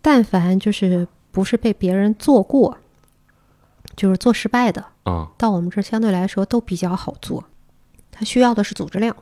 [0.00, 2.78] 但凡就是不是被别人做过，
[3.94, 7.44] 就是做失败的，啊，到我们这儿相对来说都比较好做。
[8.18, 9.16] 它需要的是组织量，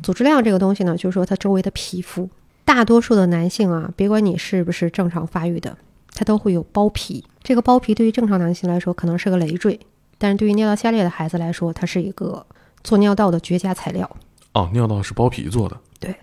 [0.00, 2.30] 组织量这个东西呢，就是说它周围的皮肤，
[2.64, 5.76] 大多数的男性啊，别管你是不是正常发育的，
[6.14, 7.24] 它都会有包皮。
[7.42, 9.80] 这个包皮对于正常男性来说可能是个累赘，
[10.18, 12.46] 但是对于尿道下裂的孩子来说，它是一个
[12.84, 14.08] 做尿道的绝佳材料。
[14.52, 15.76] 哦，尿道是包皮做的。
[15.98, 16.14] 对。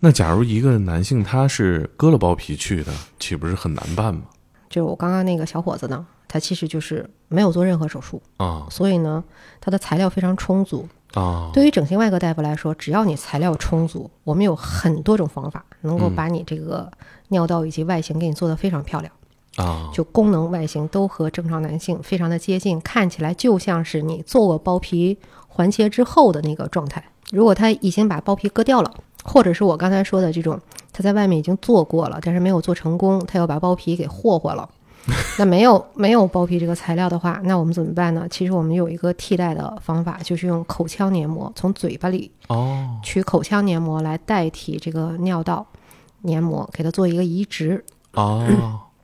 [0.00, 4.24] 那假如一个男性他是割了包皮去的，岂不是很难办吗？
[4.68, 9.24] 就我刚刚那个小伙子呢，他其实就是没有做任何手术，啊所以呢，
[9.60, 10.86] 他的材料非常充足。
[11.14, 16.90] 啊，对于整形外科大夫来说，只要你材料充足，我们有很多种方法能够嗯把你这个
[17.28, 19.12] 尿道以及外形给你做得非常漂亮，
[19.56, 27.02] 啊，就功能外形都和正常男性非常的接近，看起来就像是你做过包皮环切之后的那个状态。
[27.30, 30.60] 如果他已经把包皮割掉了，或者是我刚才说的这种，
[30.92, 34.68] 他在外面已经做过了，但是没有做成功，他又把包皮给霍霍了。
[35.38, 38.26] 那没有没有包皮这个材料的话，那我们怎么办呢？
[38.30, 45.66] 其实我们有一个替代的方法，就是用口腔黏膜，从嘴巴里哦，取口腔黏膜来代替这个尿道
[46.22, 47.84] 黏膜，给它做一个移植。
[48.12, 48.46] 哦，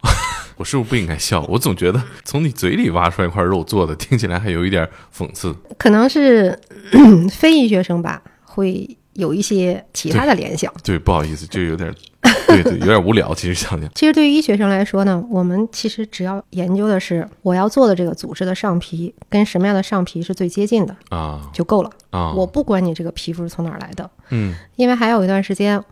[0.56, 1.44] 我是不是不应该笑？
[1.48, 5.54] 我总觉得从你嘴里挖出来一块肉做的，听起来还有一点讽刺。
[5.78, 6.58] 可能是
[7.30, 10.72] 非医学生吧，会有一些其他的联想。
[10.82, 11.92] 对，不好意思，就有点，
[12.46, 13.34] 对对，有点无聊。
[13.34, 21.90] 其实想想，其实对于医学生来说呢，我们其实只要研究的是我要做的这个组织的上皮跟什么样的上皮是最接近的啊就够了。
[22.10, 25.82] 啊，我不管你这个皮肤是从哪儿来的，嗯因为还有一段时间，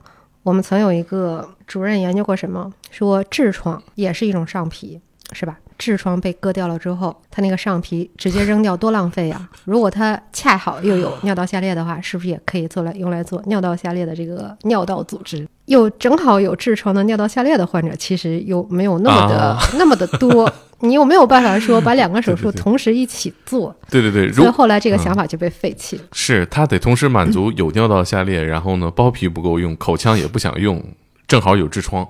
[0.42, 5.00] 我们曾有一个主任研究过什么，说痔疮也是一种上皮，
[5.32, 5.58] 是吧？
[5.78, 9.48] 痔疮被割掉了之后，它那个上皮直接扔掉多浪费啊！
[9.64, 15.46] 如果它恰好又有尿道下裂的话，是不是也可以做来用来做尿道下裂的这个尿道组织？
[15.66, 26.02] 又正好有痔疮的尿道下裂的患者，其实又没有那么的、啊那么的多， 你又没有办法说把两个手术同时一起做，对对对，所以后来这个想法就被废弃了。
[26.12, 30.82] 是他得同时满足有尿道下裂，然后呢包皮不够用，口腔也不想用，
[31.26, 32.06] 正好有痔疮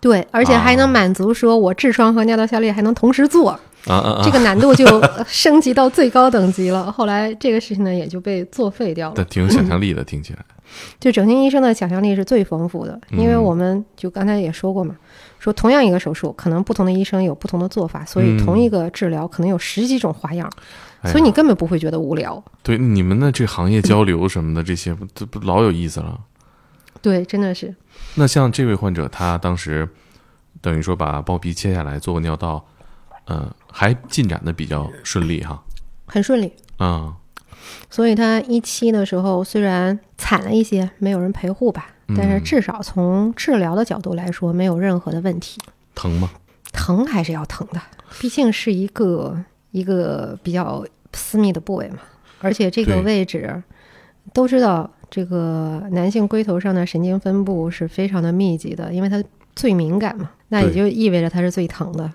[0.00, 3.60] 对，而且还能啊满足说我痔疮和尿道下裂还能同时做，啊
[3.94, 4.22] 啊啊！
[4.24, 4.86] 这个难度就
[5.26, 6.90] 升级到最高等级了。
[6.92, 9.26] 后来这个事情呢也就被作废掉了但。
[9.26, 10.38] 挺有想象力的，听起来。
[11.00, 14.94] 就整形医生的想象力是最丰富的，因为嗯我们就刚才也说过嘛，
[15.40, 20.48] 说同样一个手术，可能不同的医生有不同的做法，所以嗯同一个治疗可能有十几种花样，
[21.06, 22.42] 所以你根本不会觉得无聊。
[22.62, 26.18] 对你们的这行业交流什么的，这些不这不老有意思了。
[27.02, 27.74] 对，真的是
[28.14, 29.88] 那像这位患者，他当时
[30.60, 32.64] 等于说把包皮切下来做个尿道，
[33.26, 35.62] 嗯、还进展的比较顺利哈。
[36.06, 36.52] 很顺利。
[36.78, 37.14] 嗯
[37.88, 45.60] 所以他一期的时候虽然惨了一些，没有人陪护吧，但是嗯至少从治疗的角度来说，没有任何的问题。
[45.94, 46.30] 疼吗？
[46.72, 47.80] 疼还是要疼的，
[48.18, 49.36] 毕竟是一个
[49.70, 51.98] 一个比较私密的部位嘛，
[52.40, 53.62] 而且这个位置
[54.32, 59.22] 都知道，这个男性龟头上的神经分布是非常的密集的，因为它
[59.56, 62.10] 最敏感嘛，那也就意味着它是最疼的。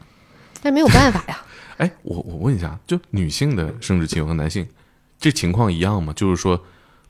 [0.61, 1.41] 但没有办法呀。
[1.77, 4.65] 哎，我我问一下，就女性的生殖器和男性
[5.19, 6.13] 这情况一样吗？
[6.15, 6.59] 就是说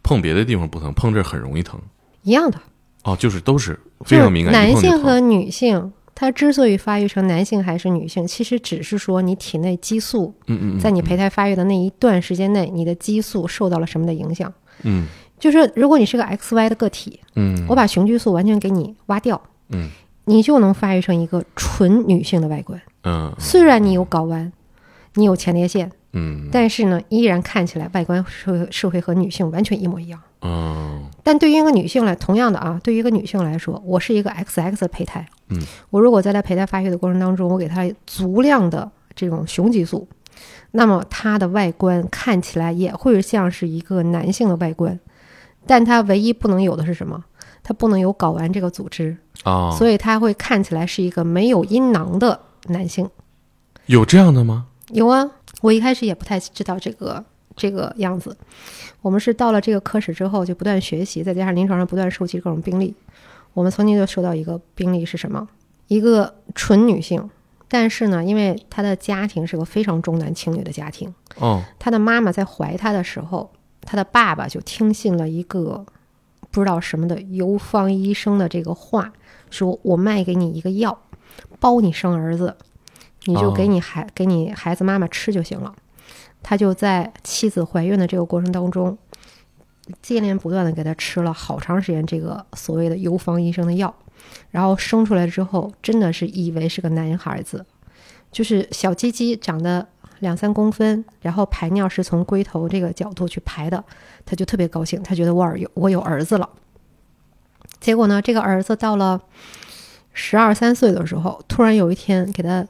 [0.01, 1.79] 碰别的地方不疼，碰这儿很容易疼。
[2.23, 2.59] 一样的
[3.03, 4.51] 哦，就是都是非常敏感。
[4.51, 14.51] 男性和女性，它之所以发育成男性还是女性，其实只是说你体内激素，嗯嗯，在你胚胎发育的那一段时间内，你的激素受到了什么的影响？
[14.81, 15.05] 嗯，
[15.39, 19.89] 就是如果你是个 XY 的个体，嗯，我把雄激素完全给你挖掉，嗯，
[20.25, 22.81] 你就能发育成一个纯女性的外观。
[23.03, 24.51] 嗯，虽然你有睾丸，
[25.15, 30.19] 你有前列腺，嗯，但是呢，依然看起来外观是是会和女性完全一模一样。
[30.41, 40.07] 嗯，但对于一个女性来，同样的啊，对于一个女性来说，我是一个 XX 的胚胎，嗯，我如果在她胚胎发育的过程当中，我给她足量的这种雄激素，
[40.71, 44.99] 那么她的外观看起来也会像是一个男性的外观，
[45.65, 47.23] 但她唯一不能有的是什么？
[47.63, 53.09] 她不能有睾丸这个组织啊，所以他会看起来是一个没有阴囊的男性。
[53.87, 54.67] 有这样的吗？
[54.89, 55.27] 有啊，
[55.61, 57.23] 我一开始也不太知道这个
[57.55, 58.37] 这个样子。
[59.01, 62.93] 我们是到了这个科室之后，就不断学习，再加上临床上不断收集各种病例。
[63.53, 65.47] 我们曾经就收到一个病例是什么？
[65.87, 67.29] 一个纯女性，
[67.67, 71.11] 但是呢，因为她的家庭是个非常重男轻女的家庭。
[71.37, 73.51] 哦，她的妈妈在怀她的时候，
[73.85, 75.85] 她的爸爸就听信了一个
[76.51, 79.13] 不知道什么的游方医生的这个话，
[79.49, 80.99] 说我卖给你一个药，
[81.59, 82.57] 包你生儿子。
[83.27, 85.73] 你就给你孩给你孩子妈妈吃就行了，
[86.43, 88.95] 他就在妻子怀孕的这个过程当中，
[89.99, 93.91] 接连不断的给他吃了好长时间这个所谓的游方医生的药，
[94.51, 97.65] 然后生出来之后，真的是以为是个男孩子，
[98.31, 99.87] 就是小鸡鸡长得
[100.19, 103.83] 两三公分，然后排尿是从龟头这个角度去排的，
[104.25, 106.49] 他就特别高兴，他觉得我儿有我有儿子了。
[107.79, 109.21] 结果呢，这个儿子到了
[110.13, 112.65] 十二三岁的时候，突然有一天给他。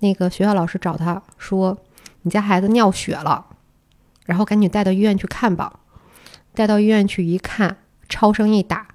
[0.00, 1.76] 那个学校老师找他说
[2.22, 3.44] ：“你家孩子尿血了，
[4.26, 5.80] 然后赶紧带到医院去看吧。”
[6.54, 8.86] 带到医院去一看，超声一打，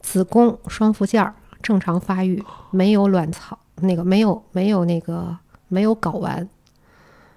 [0.00, 6.48] 子宫双附件正常发育，没有卵巢，那个没有没有那个没有睾丸。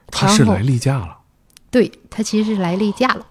[0.08, 1.18] 他是来例假了。
[1.72, 3.26] 对她其实是来例假了。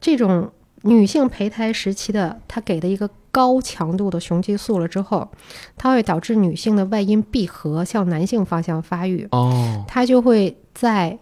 [0.00, 0.50] 这种
[0.82, 3.08] 女性胚胎时期的，她给的一个。
[3.36, 5.28] 高强度的雄激素了之后，
[5.76, 9.28] 它会导致女性的外阴闭合向男性方向发育。
[9.30, 11.18] 哦，它就会在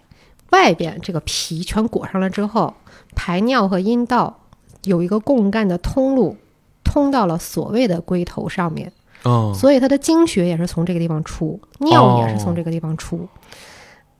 [0.50, 2.72] 外边这个皮全裹上了之后，
[3.16, 4.42] 排尿和阴道
[4.84, 6.36] 有一个共干的通路，
[6.84, 8.92] 通到了所谓的龟头上面。
[9.24, 13.28] 哦，所以它的经血也是从这个地方出，尿也是从这个地方出。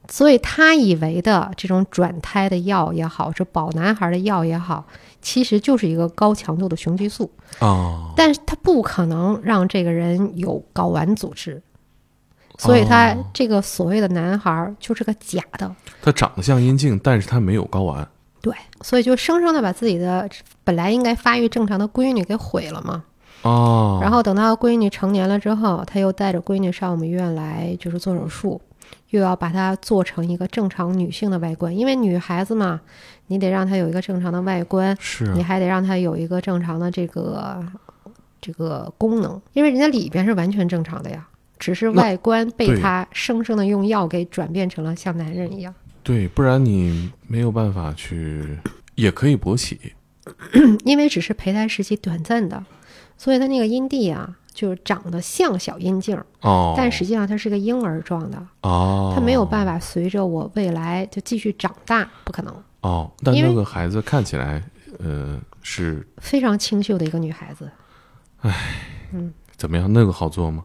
[0.08, 4.84] 所以他以为的这种转胎的药也好，是保男孩的药也好。
[5.22, 11.62] 其实就是一个高强度的雄激素哦，但是它不可能让这个人有睾丸组织，
[12.58, 15.74] 所以他这个所谓的男孩就是个假的。
[16.02, 18.06] 他长得像阴茎，但是他没有睾丸。
[18.42, 20.28] 对，所以就生生的把自己的
[20.62, 23.02] 本来应该发育正常的闺女给毁了嘛。
[23.40, 28.60] 哦，然后等到闺女成年了之后，他又带着闺女上我们医院来，就是做手术。
[29.14, 32.80] 又要把它做成一个正常女性的外观，因为女孩子嘛，
[33.28, 37.64] 你得让她有一个正常的外观，是，你还得让她有一个正常的这个
[38.40, 41.24] 这个功能，因为人家里边是完全正常的呀，
[41.60, 45.72] 只是外观被她生生的用药给转变成了像男人一样。
[46.02, 48.58] 对，不然你没有办法去，
[48.96, 49.78] 也可以勃起，
[50.84, 52.64] 因为只是胚胎时期短暂的，
[53.16, 54.36] 所以它那个阴蒂啊。
[54.54, 62.54] 就是长得像小阴茎，哦，但实际上它是个婴儿状的，哦，它没有办法随着我未来就继续长大，不可能。
[62.82, 64.62] 哦，但那个孩子看起来，
[65.00, 67.68] 呃，是非常清秀的一个女孩子。
[68.42, 68.54] 唉，
[69.12, 69.92] 嗯，怎么样？
[69.92, 70.64] 那个好做吗？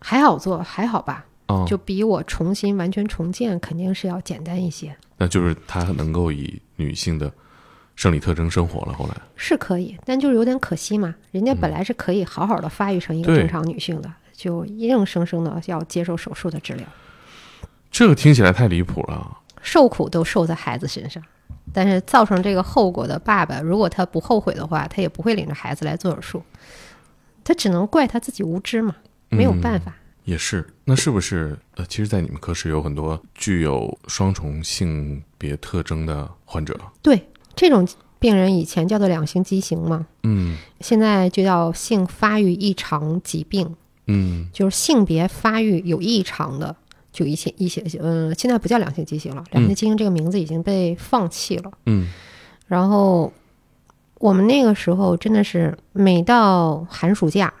[0.00, 1.26] 还好做，还好吧。
[1.48, 4.96] 哦，就比我重新完全重建肯定是要简单一些。
[5.18, 7.30] 那就是她能够以女性的。
[7.96, 11.14] 生理特征生活了，后来是可以，但就是有点可惜嘛。
[11.32, 16.86] 人家本来是可以好好的发育成一个正常女性的，就硬生生的要接受手术的治疗。
[17.90, 19.38] 这个听起来太离谱了。
[19.62, 21.20] 受苦都受在孩子身上，
[21.72, 26.42] 但是造成这个后果的爸爸，如果他不后悔的话，他也不会领着孩子来做手术。
[27.42, 28.94] 他只能怪他自己无知嘛，
[29.30, 29.96] 没有办法。
[30.24, 36.78] 也是，那是不是呃，其实，在你们科室有很多具有双重性别特征的患者？
[37.00, 37.26] 对。
[37.56, 37.88] 这种
[38.18, 43.74] 病人以前叫做两性畸形嘛，嗯，现在就叫性发育异常疾病，
[44.06, 46.76] 嗯，就是性别发育有异常的，
[47.12, 52.08] 就一些一些，嗯，现在不叫两性畸形了，两性畸形这个名字已经被放弃了，嗯，
[52.66, 53.32] 然后
[54.18, 57.52] 我们那个时候真的是每到寒暑假，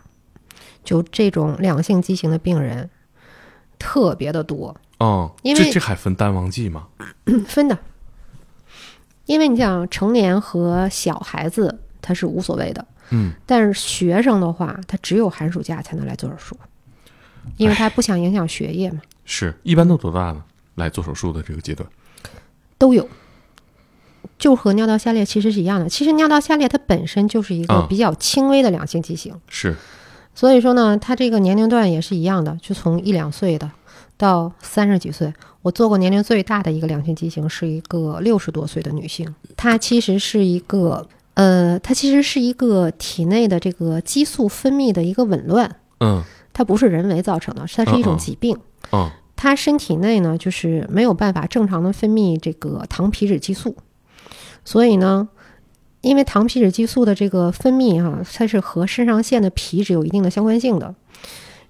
[0.84, 2.88] 就这种两性畸形的病人
[3.78, 6.88] 特别的多，哦，因为这这还分单旺季吗？
[7.46, 7.78] 分的。
[9.26, 16.56] 因为你想，成年和小孩子他是无所谓的，嗯，但是学生的话，他只有寒暑假才能来做手术，
[17.56, 19.02] 因为他不想影响学业嘛。
[19.24, 20.42] 是一般都多大呢？
[20.76, 21.88] 来做手术的这个阶段？
[22.78, 23.08] 都有，
[24.38, 25.88] 就和尿道下裂其实是一样的。
[25.88, 29.74] 其实尿道下裂它本身就是一个啊比较轻微的良性畸形，是，
[30.34, 33.68] 所以说呢，它这个年龄段也是一样的，就从一两岁的
[34.16, 35.34] 到三十几岁。
[35.66, 48.56] 我做过年龄最大的一个两性畸形是一个六十多岁的女性，她其实是一个呃，她其实是一个体内的这个激素分泌的一个紊乱，嗯它不是人为造成的，它是一种疾病。
[48.92, 53.74] 嗯她身体内呢，就是没有办法正常的分泌这个糖皮质激素，
[54.64, 55.28] 所以呢，
[56.00, 60.94] 因为糖皮质激素的这个分泌哈、它是和肾上腺的皮质有一定的相关性的。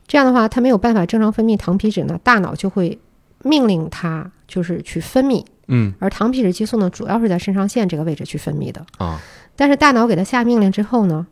[0.07, 2.99] 这样的话，它没有办法正常分泌糖皮质呢，大脑就会
[3.43, 8.85] 命令它就是去分泌，嗯而糖皮质激素呢，主要是在肾上腺这个位置去分泌的。
[8.99, 9.21] 啊
[9.59, 11.27] 但是大脑给它下命令之后呢，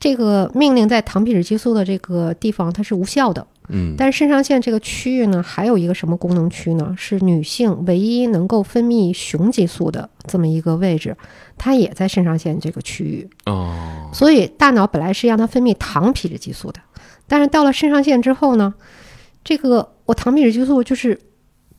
[0.00, 3.46] 这个命令在糖皮质激素的这个地方它是无效的。
[3.68, 6.94] 嗯但是肾上腺这个区域呢，还有一个什么功能区呢？
[6.96, 11.16] 是女性唯一能够分泌雄激素的这么一个位置，
[11.58, 13.28] 它也在肾上腺这个区域。
[13.44, 16.80] 哦所以大脑本来是让它分泌糖皮质激素的，
[17.26, 18.72] 但是到了肾上腺之后呢，
[19.42, 21.20] 这个我糖皮质激素就是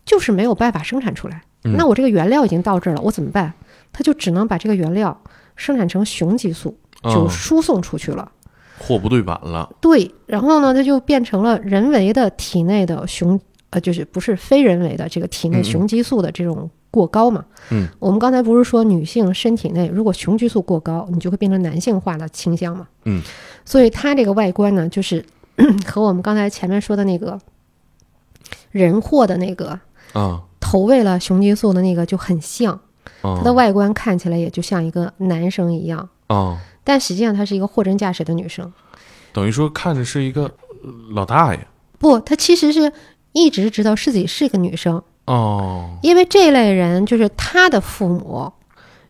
[0.05, 1.41] 就是没有办法生产出来。
[1.63, 3.51] 嗯那我这个原料已经到这儿了，我怎么办？
[3.91, 5.19] 它就只能把这个原料
[5.55, 8.32] 生产成雄激素，就哦输送出去了。
[8.80, 9.67] 货不对版了。
[9.82, 13.38] 对，然后呢，它就变成了人为的体内的雄，
[13.71, 17.43] 呃，就是不是非人为的这个体内雄激素的这种过高嘛。
[17.71, 22.88] 嗯，我们刚才不是说女性身体内如果雄激素过高，你就会变成男性化的倾向嘛。
[23.05, 23.19] 嗯，
[23.65, 25.25] 所以它这个外观呢，就是
[25.88, 27.38] 和我们刚才前面说的那个
[28.72, 29.80] 人货的那个
[30.13, 32.74] 啊投喂了雄激素的那个就很像，
[33.22, 38.72] 啊它的外观看起来也就像一个男生一样，啊，但实际上她是一个货真价实的女生。
[39.34, 41.68] 等于说看着是一个呃老大爷。
[41.99, 42.91] 不，她其实是
[43.34, 48.51] 一直知道自己是个女生，哦因为这类人就是她的父母，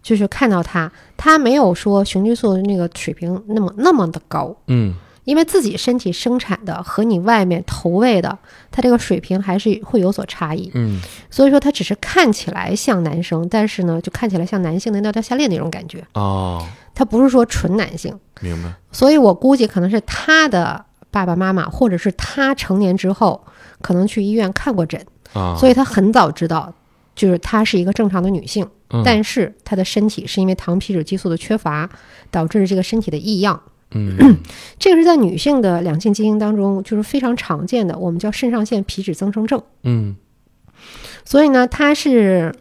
[0.02, 4.96] 就是看到他，他没有说雄激素的那个水平那么那么的高，嗯
[5.28, 8.40] 因为自己身体生产的和你外面投喂的，
[8.72, 10.72] 它这个水平还是会有所差异。
[10.74, 16.66] 嗯所以说，他只是看起来像男生，但是呢，就看起来像男性的尿道下裂那种感觉，哦，
[16.96, 18.18] 他不是说纯男性。
[18.40, 18.74] 明白。
[18.90, 23.44] 所以我估计可能是他的爸爸妈妈，或者是他成年之后，
[23.82, 26.74] 可能去医院看过诊，啊，所以他很早知道，
[27.14, 31.90] 就是他是一个正常的女性，嗯但是他的身体是因为糖皮质激素的缺乏，
[32.32, 33.62] 导致这个身体的异样。
[33.92, 34.38] 嗯
[34.78, 39.62] 这个是在女性的两性基因当中就是非常常见的，我们叫肾上腺皮质增生症。
[39.84, 40.16] 嗯
[41.26, 42.54] 所以呢，她是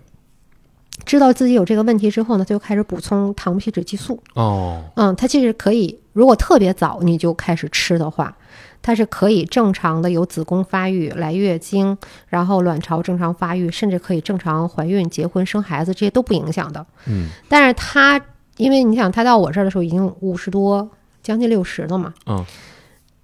[1.05, 4.23] 知道自己有这个问题之后呢，她就开始补充糖皮质激素。
[4.35, 8.37] 哦嗯，它其实可以，如果特别早你就开始吃的话，
[8.83, 11.97] 它是可以正常的有子宫发育、来月经，
[12.29, 16.85] 然后卵巢正常发育，甚至可以正常怀孕、结婚、生孩子，这些都不影响的。
[17.07, 18.21] 嗯但是她，
[18.57, 20.89] 因为你想，它到我这儿的时候已经五十多，
[21.27, 22.45] 将近六十了嘛，嗯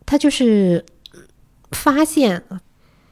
[0.04, 0.84] 他就是
[1.70, 2.42] 发现，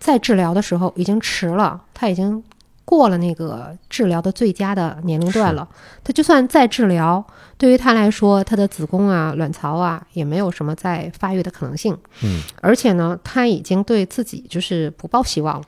[0.01, 2.43] 在治疗的时候已经迟了，他已经
[2.85, 5.69] 过了那个治疗的最佳的年龄段了。
[6.03, 7.25] 他就算再治疗，
[7.57, 11.97] 对于他来说，他的子宫啊、卵巢啊也没有什么再发育的可能性。
[12.25, 15.65] 嗯而且呢，他已经对自己就是不抱希望了，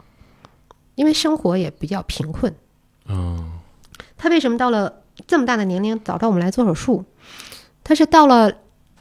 [0.96, 2.52] 因为生活也比较贫困。
[3.06, 3.60] 嗯
[4.18, 4.92] 他为什么到了
[5.26, 7.04] 这么大的年龄找到我们来做手术？
[7.84, 8.52] 他是到了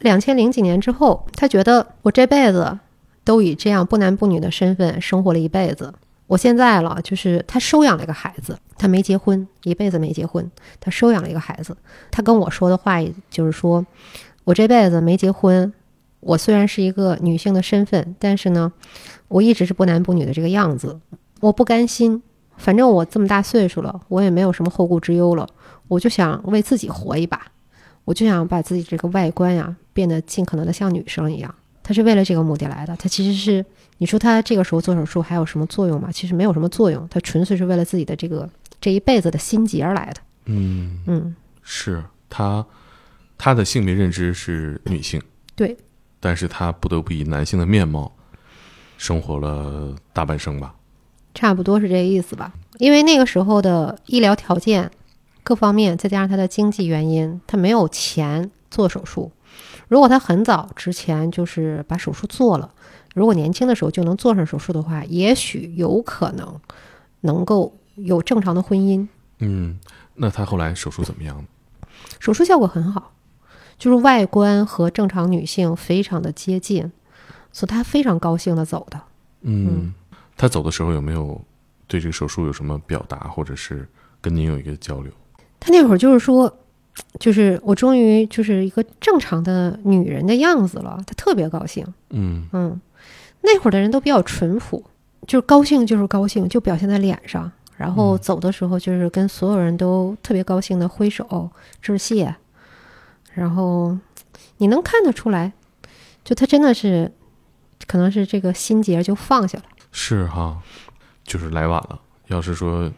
[0.01, 2.77] 两千零几年之后，他觉得我这辈子
[3.23, 5.93] 都以这样不男不女的身份生活了一辈子。
[6.27, 10.49] 我现在了，就是他收养了一个孩子，他没结婚，一辈子没结婚，
[10.79, 11.75] 他收养了一个孩子。
[12.09, 13.85] 他跟我说的话，也就是说，
[14.45, 15.71] 我这辈子没结婚，
[16.21, 18.71] 我虽然是一个女性的身份，但是呢，
[19.27, 20.99] 我一直是不男不女的这个样子，
[21.41, 22.23] 我不甘心。
[22.55, 25.47] 反正我这么大岁数了，我也没有什么后顾之忧了，
[25.87, 27.41] 我就想为自己活一把，
[28.05, 31.53] 我就想把自己这个外观呀变得尽可能的像女生一样。
[31.83, 33.65] 他是为了这个目的来的，他其实是
[33.97, 36.09] 你说他这个时候做手术还有什么作用吗？
[36.11, 38.47] 其实没有什么作用，他纯粹是为了自己的这个
[38.79, 40.21] 这一辈子的心结而来的。
[40.45, 42.65] 嗯，嗯，是他
[43.37, 45.19] 他的性别认知是女性，
[45.55, 45.75] 对，
[46.19, 48.13] 但是他不得不以男性的面貌
[48.97, 50.75] 生活了大半生吧。
[51.33, 52.53] 差不多是这个意思吧。
[52.77, 54.89] 因为那个时候的医疗条件
[55.43, 59.31] 各方面，再加上他的经济原因，他没有钱做手术。
[59.87, 62.73] 如果他很早之前就是把手术做了，
[63.13, 66.59] 如果年轻的时候就能做上手术的话，也许有可能
[67.21, 69.07] 能够有正常的婚姻。
[69.39, 69.79] 嗯，
[70.15, 71.45] 那他后来手术怎么样？
[72.19, 73.13] 手术效果很好，
[73.77, 76.91] 就是外观和正常女性非常的接近，
[77.51, 79.01] 所以他非常高兴的走的。
[79.41, 79.93] 嗯，
[80.37, 81.39] 他走的时候有没有
[81.87, 83.87] 对这个手术有什么表达，或者是
[84.21, 85.11] 跟您有一个交流？
[85.59, 86.51] 他那会儿就是说，
[87.19, 91.85] 就是我终于就是一个正常的女人的样子了，她特别高兴。
[92.09, 92.79] 嗯嗯，
[93.41, 94.83] 那会儿的人都比较淳朴，
[95.27, 97.51] 就是高兴就是高兴，就表现在脸上。
[97.77, 101.49] 然后走的时候，就是跟所有人都特别高兴的挥手
[101.81, 102.35] 致谢。
[103.33, 103.97] 然后
[104.57, 105.51] 你能看得出来，
[106.23, 107.11] 就她真的是，
[107.87, 109.63] 可能是这个心结就放下了。
[109.91, 110.61] 是哈，
[111.23, 111.99] 就是来晚了。
[112.27, 112.91] 要是说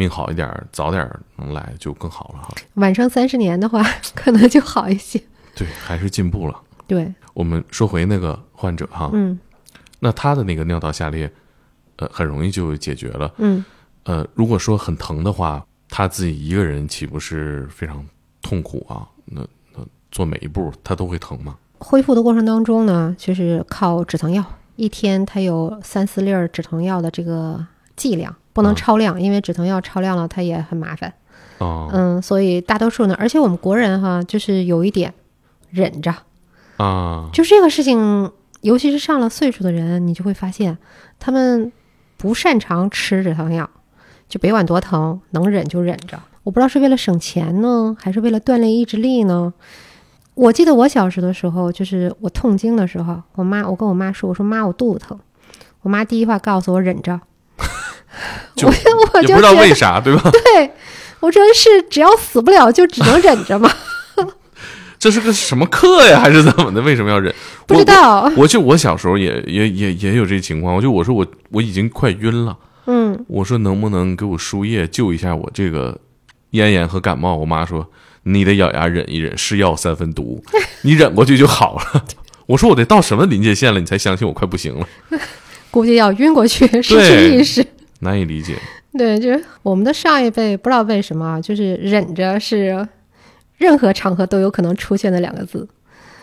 [0.00, 2.48] 命好一点儿，早点儿能来就更好了哈。
[2.74, 3.84] 晚生三十年的话，
[4.16, 5.20] 可能就好一些。
[5.54, 6.58] 对，还是进步了。
[6.86, 9.38] 对，我们说回那个患者哈，嗯
[9.98, 11.30] 那他的那个尿道下裂，
[11.96, 13.30] 呃，很容易就解决了。
[13.36, 13.62] 嗯，
[14.04, 18.02] 呃，如果说很疼的话，他自己一个人岂不是非常
[18.40, 19.06] 痛苦啊？
[19.26, 21.56] 那那做每一步他都会疼吗？
[21.78, 24.42] 恢复的过程当中呢，就是靠止疼药，
[24.76, 27.64] 一天他有三四粒儿止疼药的这个
[28.00, 31.12] 剂量，不能嗯超量，因为止疼药超量了它也很麻烦。
[31.58, 35.12] 哦、嗯，所以大多数呢，而且我们国人哈，就是有一点
[35.68, 36.14] 忍着，
[36.78, 38.32] 啊，就这个事情，
[38.62, 40.78] 尤其是上了岁数的人，你就会发现
[41.18, 41.70] 他们
[42.16, 43.68] 不擅长吃止疼药，
[44.26, 46.18] 就别管多疼，能忍就忍着。
[46.42, 49.52] 我不知道是为了省钱呢，还是为了锻炼意志力呢？
[50.34, 55.20] 我记得我小时的时候，就是我痛经的时候，我妈，我跟我妈说，我说妈，我肚子疼。
[55.82, 57.20] 我妈第一话告诉我忍着，
[58.56, 58.74] 就我
[59.14, 60.30] 我也不知道为啥，对吧？
[60.30, 60.70] 对，
[61.20, 63.70] 我说是只要死不了就只能忍着嘛，
[64.98, 66.20] 这是个什么课呀？
[66.20, 66.80] 还是怎么的？
[66.82, 67.34] 为什么要忍？
[67.66, 68.42] 不知道，我。
[68.42, 72.56] 我就我小时候也也也也有这情况，我就我说我我已经快晕了，
[72.86, 75.96] 嗯，我说能不能给我输液救一下我这个
[76.50, 77.36] 咽炎和感冒？
[77.36, 77.86] 我妈说
[78.24, 80.42] 你得咬牙忍一忍，是药三分毒，
[80.82, 82.04] 你忍过去就好了。
[82.46, 84.86] 我说我得到什么临界线了，你才相信我快不行了？
[85.70, 87.64] 估计要晕过去，失去意识。
[88.00, 88.58] 难以理解。
[88.98, 92.86] 对，就是我们的上一辈不知道为什么啊，就是忍着是
[93.56, 95.66] 任何场合都有可能出现的两个字。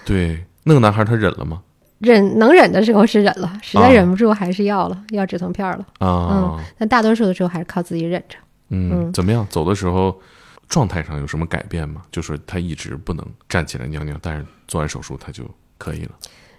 [0.06, 1.62] 对，那个男孩他忍了吗？
[2.00, 5.86] 忍能忍的时候是忍了，实在啊忍不住还是要了，要止疼片了。
[5.98, 8.38] 啊，但大多数的时候还是靠自己忍着。
[8.70, 9.48] 嗯，嗯怎么样？
[9.50, 10.20] 走的时候
[10.68, 12.04] 状态上有什么改变吗？
[12.12, 15.44] 就是他一直不能站起来尿尿，但是做完手术他就
[15.78, 16.12] 可以了。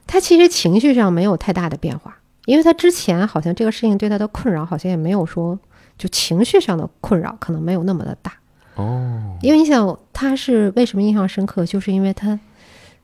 [0.09, 2.17] 他其实情绪上没有太大的变化，
[2.49, 5.59] 因为他之前好像这个事情对他的困扰好像也没有说，
[5.99, 8.33] 就情绪上的困扰可能没有那么的大。
[8.77, 12.41] 哦，因为你想，他是为什么印象深刻，就是因为他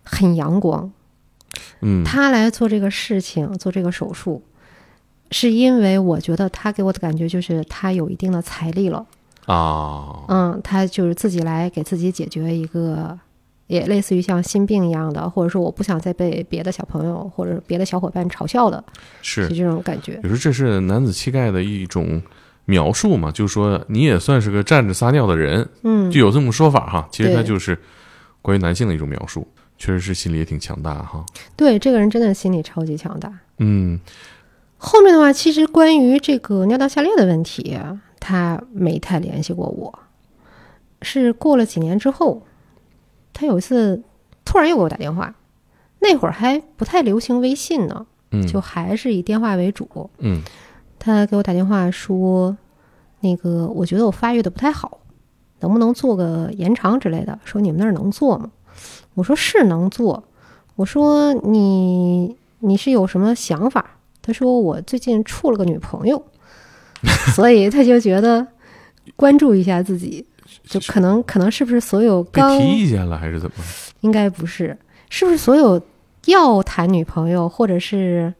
[0.02, 0.90] 很阳光，
[1.82, 4.42] 嗯，他来做这个事情，做这个手术，
[5.30, 9.04] 是因为我觉得他给我的感觉就是他有一定的财力了，
[9.44, 13.18] 啊，嗯，他就是自己来给自己解决一个，
[13.66, 18.82] 也类似于像心病一样的，或者说我不想再被别的小朋友或者别的小伙伴嘲笑的，
[19.22, 20.14] 是这种感觉。
[20.22, 22.22] 有时候这是男子气概的一种
[22.66, 27.08] 描述嘛，就是说你也算是个站着撒尿的人，嗯就，有这么说法哈。
[27.10, 27.78] 其实它就是
[28.42, 29.46] 关于男性的一种描述，
[29.78, 31.24] 确实是心理也挺强大哈。
[31.56, 33.32] 对，这个人真的心理超级强大。
[33.58, 33.98] 嗯
[34.76, 37.78] 后面的话，其实关于这个尿道下裂的问题，
[38.20, 39.98] 他没太联系过我，
[41.00, 42.42] 是过了几年之后，
[43.34, 44.02] 他有一次
[44.46, 45.34] 突然又给我打电话，
[45.98, 50.08] 那会儿还不太流行微信呢，嗯，就还是以电话为主。
[50.18, 50.40] 嗯
[50.98, 52.56] 他给我打电话说，
[53.20, 55.00] 那个我觉得我发育的不太好，
[55.60, 57.38] 能不能做个延长之类的？
[57.44, 58.50] 说你们那儿能做吗？
[59.12, 60.24] 我说是能做。
[60.76, 63.84] 我说你你是有什么想法？
[64.22, 66.24] 他说我最近处了个女朋友，
[67.34, 68.46] 所以他就觉得
[69.14, 70.26] 关注一下自己，
[70.64, 73.64] 就可能可能是不是所有被刚提意见了还是怎么？
[74.00, 74.76] 应该不是，
[75.10, 75.80] 是不是所有
[76.26, 78.32] 要谈女朋友，或者是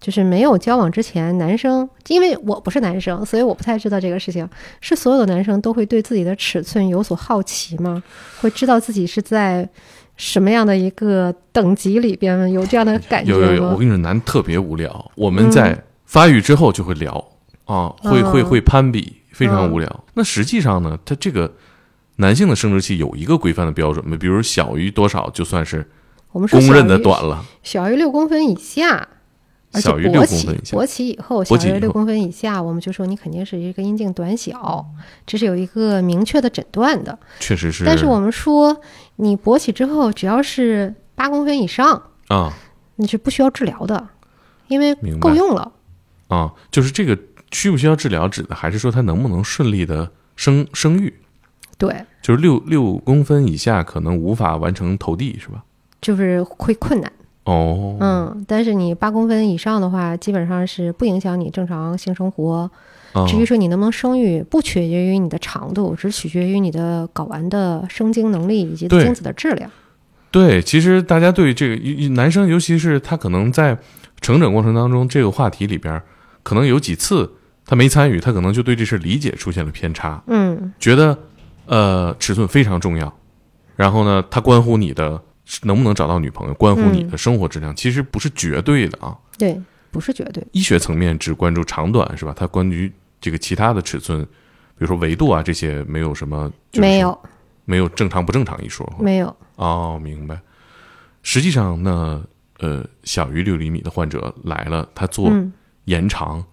[0.00, 4.48] 就是没有交往之前，男生，因为我不是男生，所以我不太知道这个事情，
[4.80, 8.02] 是所有的男生都会对自己的尺寸有所好奇吗？
[8.40, 9.68] 会知道自己是在
[10.16, 13.32] 什么样的一个等级里边有这样的感觉？
[13.32, 15.10] 有有有，我跟你说，男特别无聊。
[15.14, 17.12] 我们在发育之后就会聊、
[17.64, 20.04] 啊，会会嗯会攀比，非常嗯无聊。
[20.14, 21.50] 那实际上呢，他这个
[22.16, 25.88] 男性的生殖器有一个规范的标准吗，比如小于多少就算是
[26.32, 27.44] 我们说公认的短了。
[27.62, 29.08] 小于六公分以下，
[29.72, 34.86] 而且小于六勃起勃起以后小于六公分以下，我们就说你肯定是一个阴茎短小，
[35.26, 37.18] 这是有一个明确的诊断的。
[37.38, 37.84] 确实是。
[37.84, 38.80] 但是我们说，
[39.16, 42.52] 你勃起之后，只要是八公分以上，啊
[42.96, 44.08] 你是不需要治疗的，
[44.68, 45.72] 因为够用了。
[46.28, 47.18] 啊，就是这个
[47.52, 51.12] 需不需要治疗，指的还是说他能不能顺利的生生育，
[51.78, 55.62] 对，就是六六公分以下可能无法完成投递，是吧？
[56.00, 57.12] 就是会困难。
[57.44, 62.70] 哦，嗯，但是你八公分以上的话，基本上是不影响你正常性生活。
[63.12, 69.70] 啊至于说你能不能生育，不取决于你的长度，只取决于你的睾丸的生精能力以及精子的质量。
[70.30, 73.78] 对，其实大家对这个一一男生，尤其是他可能在
[74.20, 76.02] 成长过程当中，这个话题里边，
[76.42, 77.30] 可能有几次
[77.64, 81.18] 他没参与，他可能就对这事理解出现了偏差，嗯，觉得
[81.66, 83.12] 呃尺寸非常重要，
[83.76, 85.20] 然后呢，它关乎你的
[85.62, 89.16] 能不能找到女朋友，关乎你的生活质量，其实不是绝对的啊。
[89.38, 89.60] 对，
[89.90, 90.44] 不是绝对。
[90.52, 92.32] 医学层面只关注长短是吧？
[92.36, 92.90] 它关于
[93.20, 94.28] 这个其他的尺寸，比
[94.78, 97.18] 如说维度啊这些，没有什么、就是没有，
[97.64, 98.90] 没有正常不正常一说。
[98.98, 99.36] 没有。
[99.56, 100.38] 哦，明白。
[101.22, 102.24] 实际上呢，
[102.58, 105.52] 呃，小于六厘米的患者来了，他做嗯，
[105.86, 106.44] 延长，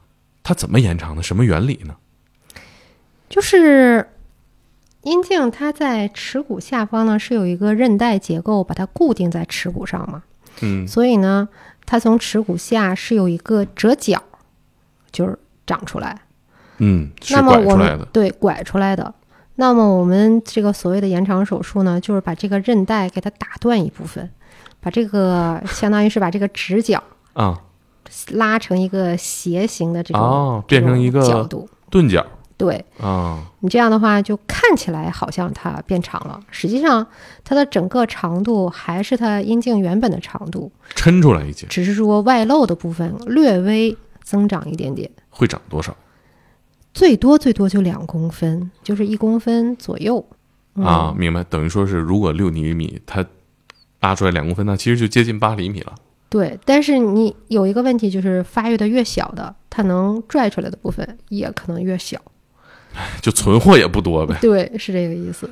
[0.42, 1.22] 他怎么延长的？
[1.22, 1.96] 什么原理呢？
[3.30, 4.08] 就是
[5.04, 10.24] 阴茎它在耻骨下方呢是有一个韧带结构把它固定在耻骨上嘛，
[10.62, 11.48] 嗯所以呢，
[11.86, 14.22] 它从耻骨下是有一个折角，
[15.12, 16.22] 就是长出来。
[16.78, 17.76] 嗯，那么我。
[17.76, 19.14] 们对拐出来的。
[19.56, 24.28] 那么我们这个所谓的延长手术呢，就是把这个韧带给它打断一部分，
[24.80, 27.02] 把这个相当于是把这个直角
[27.34, 27.62] 啊，
[28.32, 31.70] 拉成一个斜形的这种、哦变成一个角度。
[31.92, 32.26] 钝角
[32.64, 37.06] 对啊，你这样的话，就看起来好像它变长了，实际上
[37.44, 45.12] 它的整个长度还是它阴茎原本的长度，抻出来一截，只是说外露的部分略微增长一点点。
[45.30, 45.94] 会长多少
[46.94, 50.26] 最多最多就两公分，就是一公分左右。
[50.76, 51.14] 嗯、啊？
[51.18, 53.26] 明白，等于说是如果六厘米，它
[54.00, 55.94] 拉出来两公分，那其实就接近八厘米了。
[56.30, 62.20] 对，但是你有一个问题，就是发育的越小的，它能拽出来的部分也可能越小。
[63.22, 65.50] 就存货也不多呗，对，是这个意思。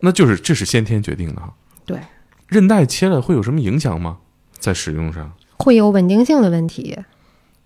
[0.00, 1.52] 那就是这是先天决定的哈。
[1.84, 1.98] 对，
[2.48, 4.18] 韧带切了会有什么影响吗？
[4.58, 6.98] 在使用上，会有稳定性的问题，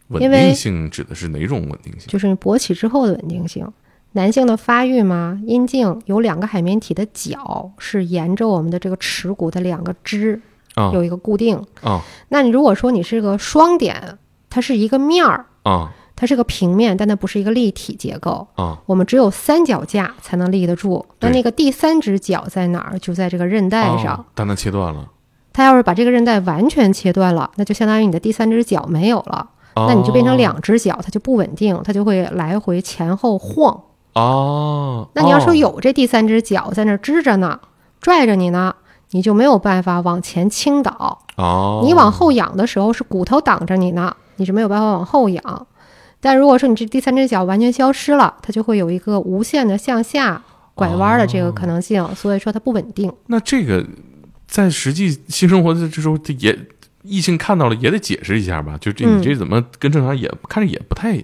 [0.09, 2.09] 稳定性指的是哪种稳定性？
[2.09, 3.67] 就是你勃起之后的稳定性。
[4.13, 10.41] 男性的发育嘛，阴茎有两个海绵体的角是沿着我们的这个耻骨的两个支
[10.75, 11.61] 啊有一个固定。
[11.83, 14.19] 啊那你如果说你是个双点，
[14.49, 15.93] 它是一个面儿，啊
[16.25, 18.47] 它是个平面，但它不是一个立体结构。
[18.55, 18.79] 啊！
[18.87, 21.05] 我们只有三脚架才能立得住。
[21.21, 22.99] 那那个第三只脚在哪儿？
[22.99, 24.17] 就在这个韧带上。
[24.17, 25.07] 哦但它切断了，
[25.53, 33.83] 它要是把这个韧带完全切断了，那就相当于你的第三只脚没有了，哦那你就变成两只脚，它就不稳定，它就会来回前后晃。
[34.15, 35.07] 哦。
[35.13, 37.61] 那你要说哦有这第三只脚在那儿支着呢，
[38.01, 38.75] 拽着你呢，
[39.11, 41.19] 你就没有办法往前倾倒。
[41.37, 45.67] 哦，你往后仰的时候是骨头挡着你呢，你是没有办法往后仰。
[46.25, 50.43] 但如果说你这第三只脚完全消失了，它就会有一个无限的向下
[50.75, 53.13] 拐弯的这个可能性，所以说它不稳定。
[53.27, 53.87] 那这个
[54.47, 56.59] 在实际性生活的这时候，也
[57.03, 58.79] 异性看到了也得解释一下吧？
[58.81, 61.23] 就这嗯你这怎么跟正常也看着也不太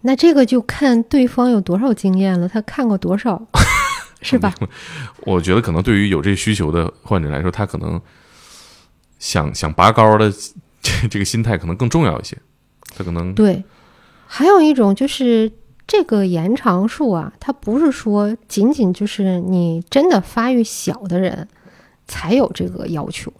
[0.00, 3.46] 那这个就看对方有多少经验了，他看过多少，
[4.22, 4.54] 是吧？？
[5.26, 8.00] 我觉得可能对于有这需求的患者来说，他可能
[9.18, 10.32] 想想拔高的
[10.80, 12.34] 这 这个心态可能更重要一些。
[12.96, 13.60] 他可能对，
[14.36, 15.52] 还有一种就是
[15.86, 21.46] 这个延长术啊，它不是说仅仅就是你真的发育小的人
[22.08, 23.32] 才有这个要求，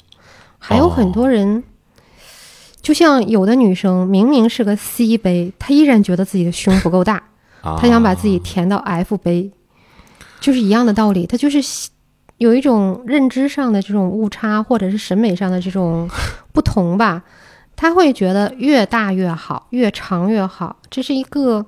[0.57, 1.65] 还有很多人，
[2.81, 7.21] 就像有的女生明明是个 C 杯，她依然觉得自己的胸不够大，
[7.61, 9.51] 啊她想把自己填到 F 杯，
[10.39, 11.59] 就是一样的道理，她就是
[12.39, 16.09] 有一种认知上的这种误差，或者是审美上的这种
[16.53, 17.25] 不同吧。
[17.77, 21.65] 他会觉得越大越好，越长越好，这是一个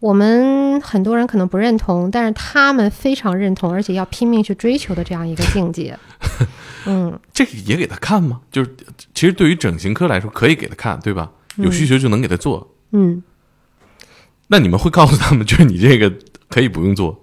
[0.00, 5.98] 我们很多人可能不认同，但是他们非常认同，而且要拼命去追求的这样一个境界。
[6.86, 8.40] 嗯，这个也给他看吗？
[8.50, 8.76] 就是
[9.14, 11.30] 其实对于整形科来说，可以给他看，对吧？
[11.56, 12.74] 有需求就能给他做。
[12.92, 13.22] 嗯，
[14.46, 16.10] 那你们会告诉他们，就是你这个
[16.48, 17.22] 可以不用做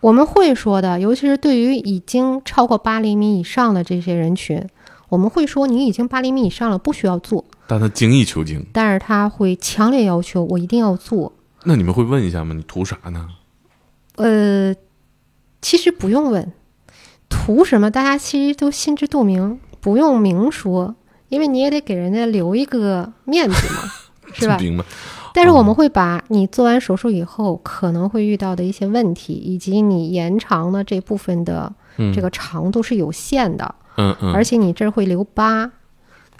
[0.00, 4.66] 我们会说的，尤其是对于已经超过八厘米以上的这些人群，
[5.10, 8.64] 我们会说你已经八厘米以上了，不需要做，但他精益求精。
[8.72, 11.32] 但是他会强烈要求我一定要做。
[11.64, 12.54] 那你们会问一下吗？
[12.54, 13.28] 你图啥呢？
[14.16, 14.74] 呃，
[15.60, 16.52] 其实不用问
[17.28, 20.94] 图什么，大家其实都心知肚明，不用明说，
[21.28, 23.82] 因为你也得给人家留一个面子嘛，
[24.32, 24.56] 是吧？
[24.58, 24.84] 明白。
[25.32, 35.70] 但是我们会把你做完手术以后可能会遇到的一些问题，以及你延长的这部分的嗯，这个长度是有限的，嗯嗯，而且你这儿会留疤，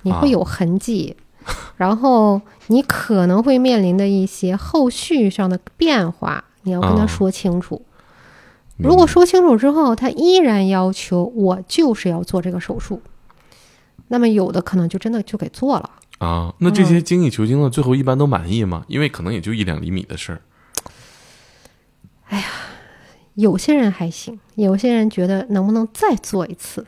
[0.02, 1.16] 你会有痕迹，
[1.76, 7.82] 然后你可能会面临的一些后续上的变化，你要跟他啊说清楚。
[8.76, 13.02] 如果说清楚之后，他依然要求我就是要做这个手术，
[14.08, 15.90] 那么有的可能就真的就给做了。
[16.18, 18.84] 啊，那这些嗯精益求精的最后一般都满意吗？
[18.88, 20.40] 因为可能也就一两厘米的事儿。
[22.28, 22.46] 哎呀
[23.34, 26.86] 有些人还行，有些人觉得能不能再做一次？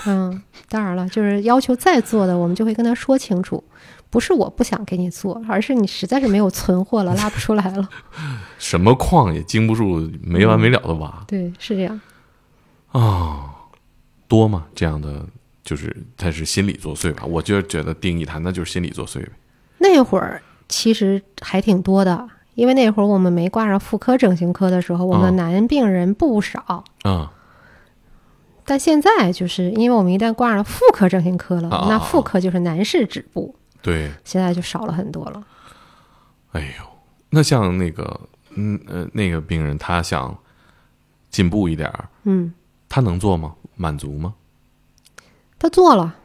[0.06, 3.62] 嗯，当然了，就是要求再做的，我们就会跟他说清楚，
[4.08, 7.88] 不是我不想给你做，而是你实在是没有存货了，拉不出来了。
[8.58, 12.00] 什么矿也经不住没完没了的挖对，是这样。
[12.92, 13.54] 啊、
[14.26, 14.66] 多吗？
[14.74, 15.24] 这样的
[15.62, 17.24] 就是他是心理作祟吧？
[17.24, 19.30] 我就觉得定义他那就是心理作祟呗。
[19.78, 26.84] 那会儿其实还挺多的，因为那会儿我们没挂上妇科整形科的时候，我哦们男病人不少。
[27.02, 27.32] 啊、
[28.64, 35.42] 但现在就是因为我们一旦挂上妇科整形科了，那妇科就是男士止步，对，现在就少了很多了。
[36.52, 36.84] 哎呦，
[37.30, 38.20] 那像那个，
[38.54, 40.36] 嗯呃，那个病人他想
[41.30, 42.52] 进步一点儿，嗯，
[42.88, 43.54] 他能做吗？
[43.76, 44.34] 满足吗？
[45.58, 46.16] 他做了，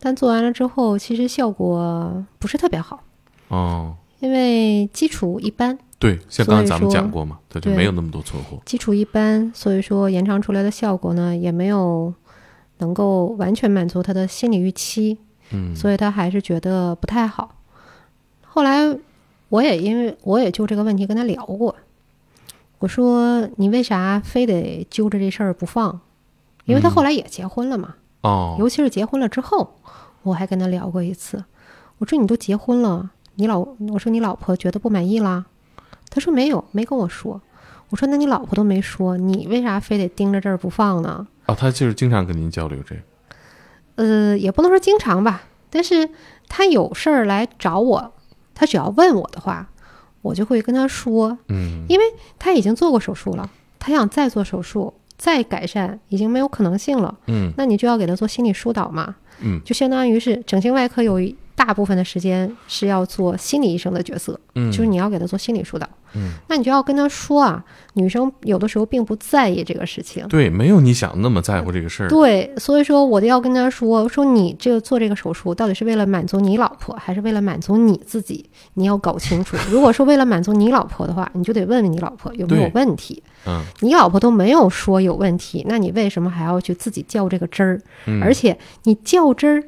[0.00, 3.02] 但做完了之后，其实效果不是特别好，
[3.48, 8.58] 哦，因为基础一般，对，像刚才咱们讲过嘛，他就没有那么多存货。
[8.64, 12.14] 基础一般，所以说延长出来的效果呢，也没有
[12.78, 15.18] 能够完全满足他的心理预期。
[15.50, 17.56] 嗯，所以他还是觉得不太好。
[18.46, 18.96] 后来
[19.48, 21.74] 我也因为我也就这个问题跟他聊过，
[22.78, 26.00] 我说你为啥非得揪着这事儿不放？
[26.64, 29.74] 因为他后来也结婚了嘛，哦，尤其是结婚了之后，
[30.22, 31.42] 我还跟他聊过一次。
[31.96, 33.58] 我说你都结婚了，你老
[33.90, 35.46] 我说你老婆觉得不满意啦？
[36.10, 37.40] 他说没有，没跟我说。
[37.90, 41.26] 我说那你老婆都没说，你为啥非得盯着这儿不放呢？
[41.46, 43.00] 哦，他就是经常跟您交流这个。
[43.96, 46.08] 呃，也不能说经常吧，但是
[46.48, 48.12] 他有事儿来找我，
[48.54, 49.68] 他只要问我的话，
[50.20, 52.04] 我就会跟他说，嗯，因为
[52.38, 72.08] 他已经做过手术了，他想再做手术，再改善已经没有可能性了，嗯那你就要给他做心理疏导嘛，嗯就相当于是整形外科有一大部分的时间是要做心理医生的角色，嗯，就是你要给他做心理疏导，嗯，那你就要跟他说啊，女生有的时候并不在意这个事情，对，没有你想那么在乎这个事儿。
[72.08, 78.48] 对，所以说我就要跟他说，说你这个做这个手术到底是为了满足你老婆，还是为了满足你自己？
[78.74, 79.56] 你要搞清楚。
[79.70, 83.22] 如果说为了满足你老婆的话，你就得问问你老婆有没有问题。
[83.46, 87.80] 嗯你老婆都没有说有问题，那你为什么还要去自己较这个真儿？
[88.06, 89.64] 嗯，而且你较真儿，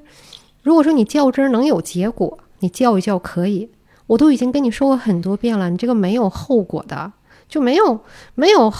[0.63, 3.71] 如果说你较真儿能有结果，你较一较可以。
[4.11, 7.13] 我都已经跟你说过很多遍了，你这个没有后果的，
[7.49, 8.01] 就没有
[8.35, 8.73] 没有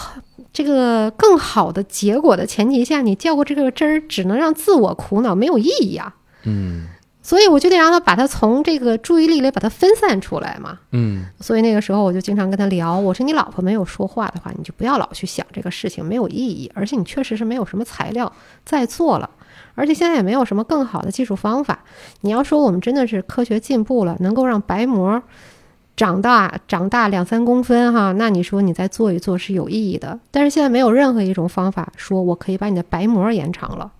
[0.51, 6.13] 这个更好的结果的前提下，你较过这个真儿，只能让自我苦恼，没有意义啊。
[6.43, 6.87] 嗯
[7.23, 10.79] 所以我就得让他把他从这个注意力里把它分散出来嘛。
[10.91, 18.29] 嗯所以那个时候我就经常跟他聊，我说你老婆没有说话的话，你就不要老去想这个事情，没有意义，而且你确实是没有什么材料
[18.65, 19.29] 再做了，
[19.75, 21.83] 而且现在也没有什么更好的技术方法。
[22.21, 25.21] 你要说我们真的是科学进步了，能够让白膜
[25.95, 30.19] 长大长大两三公分哈，那你说你再做一做是有意义的。
[30.31, 33.91] 但是现在没有任何一种方法说我可以把你的白膜延长了。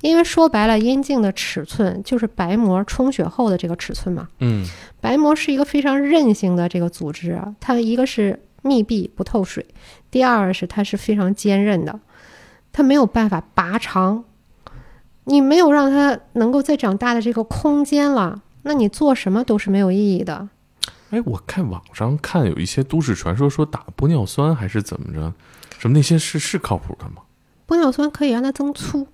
[0.00, 4.28] 因为说白了，阴茎的尺寸就是白膜充血后的这个尺寸嘛。
[4.38, 4.64] 嗯
[5.00, 9.66] 白膜是一个非常韧性的这个组织啊，它一个是密闭不透水，
[10.08, 11.98] 第二是它是非常坚韧的，
[12.70, 14.22] 它没有办法拔长，
[15.28, 20.48] 你没有让他能够再长大的这个空间了，那你做什么都是没有意义的。
[21.10, 25.32] 哎，我看网上看有一些都市传说说打玻尿酸还是怎么着，
[25.78, 27.22] 什么那些是是靠谱的吗？
[27.66, 29.06] 玻尿酸可以让它增粗，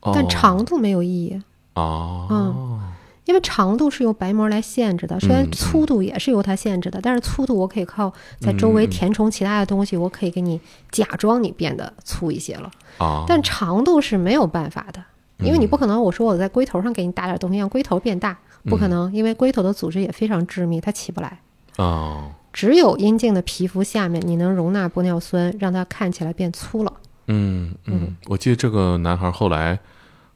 [0.00, 0.12] 哦。
[0.14, 1.42] 但长度没有意义，
[1.74, 2.80] 哦，嗯
[3.24, 12.70] 因为长度是由白膜来限制的，虽然粗度也是由它限制的，但是粗度我可以靠在周围填充其他的东西，我可以给你假装你变得粗一些了。
[12.98, 15.02] 啊，但长度是没有办法的，
[15.44, 21.40] 因为你嗯不可能我说我在龟头上给你打点东西让龟头变大，不可能，因为龟头的组织也非常致密，它起不来。
[21.76, 26.92] 哦，只有阴茎的皮肤下面你能容纳玻尿酸，让它看起来变粗了。
[27.26, 29.78] 嗯嗯，我记得这个男孩后来，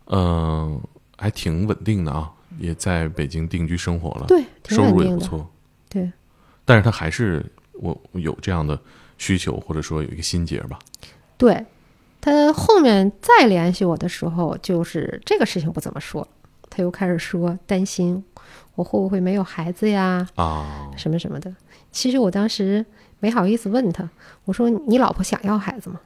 [0.07, 0.81] 嗯、
[1.17, 5.05] 还挺稳定的啊，也在北京定居生活了，对，挺收稳定的。
[5.05, 5.51] 入也不错，
[5.89, 6.11] 对，
[6.65, 7.45] 但是他还是
[7.75, 8.79] 我有这样的
[9.17, 10.79] 需求，或者说有一个心结吧。
[11.37, 11.65] 对，
[12.21, 16.27] 他后面再联系我的时候，就是这个事情不怎么说，
[16.71, 18.23] 他他又开始说担心
[18.77, 21.53] 我会不会没有孩子呀，啊，什么什么的。
[21.91, 22.87] 其实我当时
[23.19, 24.09] 没好意思问他，
[24.45, 25.99] 我说你老婆想要孩子吗？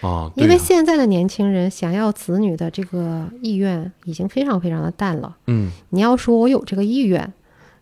[0.00, 5.36] 啊，因为现在的年轻人想要子女的这个意愿已经非常非常的淡了。
[5.46, 7.32] 嗯你要说我有这个意愿，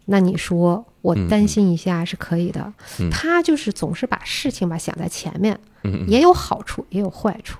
[0.04, 2.70] 那你说我嗯担心一下是可以的。
[2.98, 5.58] 嗯他就是总是把事情吧想在前面，
[6.08, 7.58] 也有好处，也有坏处。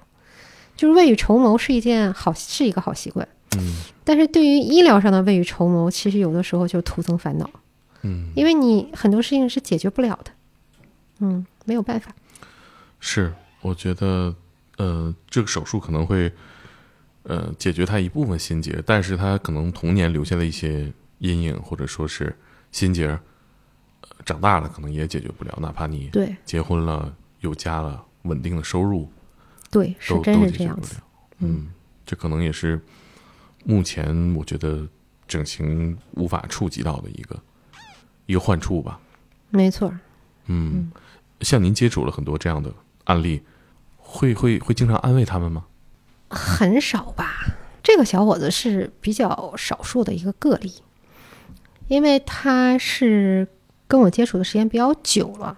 [0.76, 3.26] 就是未雨绸缪是一件好，是一个好习惯。
[3.56, 7.48] 嗯但是对于医疗上的未雨绸缪，其实有的时候就徒增烦恼，
[8.02, 10.32] 嗯，因为你很多事情是解决不了的。
[11.18, 12.12] 嗯，没有办法。
[12.98, 14.34] 是，我觉得，
[14.78, 16.32] 呃，这个手术可能会，
[17.24, 22.36] 呃，解决他一部分心结，但是他可能童年留下的一些阴影，或者说是
[22.72, 23.20] 心结，呃
[24.24, 29.08] 长大了可能也解决不了，哪怕你对结婚了、有家了、稳定的收入，
[29.70, 30.96] 对，是都真是这样子。
[31.38, 31.68] 嗯，
[32.04, 32.80] 这可能也是
[33.64, 34.86] 目前我觉得
[35.26, 37.42] 整形无法触及到的一个
[38.26, 39.00] 一个患处吧。
[39.50, 39.98] 没错儿。
[40.46, 40.90] 嗯，
[41.40, 42.72] 像您接触了很多这样的
[43.04, 43.42] 案例，
[43.96, 45.64] 会会会经常安慰他们吗？
[46.28, 47.56] 很少吧。
[47.82, 50.74] 这个小伙子是比较少数的一个个例，
[51.88, 53.48] 因为他是
[53.88, 55.56] 跟我接触的时间比较久了，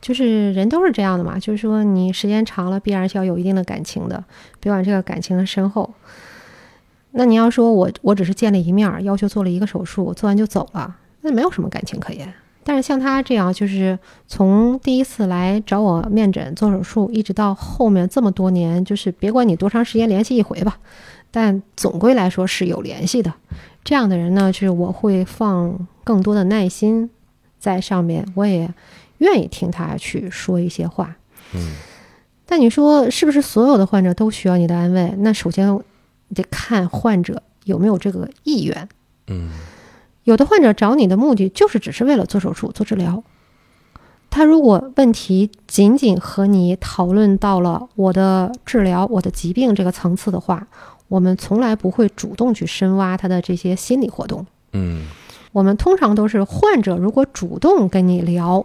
[0.00, 4.24] 就是人都是这样的嘛，就是说你时间长了，必然是要有一定的感情的，
[4.58, 5.92] 别管这个感情的深厚。
[7.12, 12.32] 那你要说我我只是见了一面，要求做了一个手术，做完就走了，那没有什么感情可言。
[12.62, 13.98] 但是像他这样，就是
[14.28, 20.78] 从第一次来找我面诊做手术，一直到后面这么多年，就是别管你多长时间联系一回吧，
[21.30, 23.32] 但总归来说是有联系的。
[23.82, 27.10] 这样的人呢，就是我会放更多的耐心
[27.58, 28.72] 在上面，我也
[29.20, 31.16] 愿意听他去说一些话。
[31.54, 31.72] 嗯
[32.44, 35.14] 但你说是不是所有的患者都需要你的安慰？
[35.18, 35.78] 那首先
[36.34, 38.88] 得看患者有没有这个意愿。
[39.28, 39.52] 嗯
[40.24, 43.22] 有的患者找你的目的就是只是为了做手术、做治疗。
[44.28, 50.66] 他如果问题仅仅和你讨论到了我的治疗、我的疾病这个层次的话，
[51.08, 54.44] 我们从来不会主动去深挖他的这些心理活动。
[54.72, 55.06] 嗯
[55.52, 58.64] 我们通常都是患者如果主动跟你聊，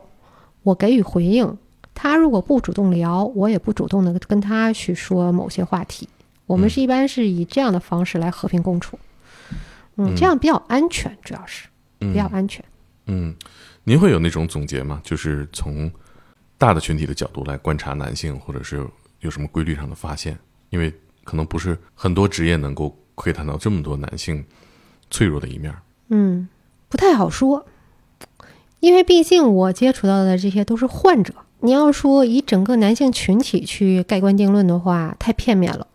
[0.65, 1.47] 我给予回应；
[1.93, 6.09] 他如果不主动聊，我也不主动的跟他去说某些话题。
[6.47, 8.97] 我们嗯是一般是以这样的方式来和平共处，
[9.97, 11.67] 嗯，嗯这样比较安全，主要是
[11.99, 12.65] 嗯比较安全。
[13.05, 13.35] 嗯，
[13.83, 14.99] 您会有那种总结吗？
[15.03, 15.89] 就是从
[16.57, 18.83] 大的群体的角度来观察男性，或者是
[19.19, 20.35] 有什么规律上的发现？
[20.71, 20.91] 因为
[21.23, 24.43] 可能不是很多职业能够窥探到这么多男性
[25.11, 25.71] 脆弱的一面。
[26.09, 26.47] 嗯，
[26.89, 27.63] 不太好说，
[28.85, 31.33] 因为毕竟我接触到的这些都是患者。
[31.61, 35.87] 你要说以整个男性群体去盖棺定论的话，太片面了。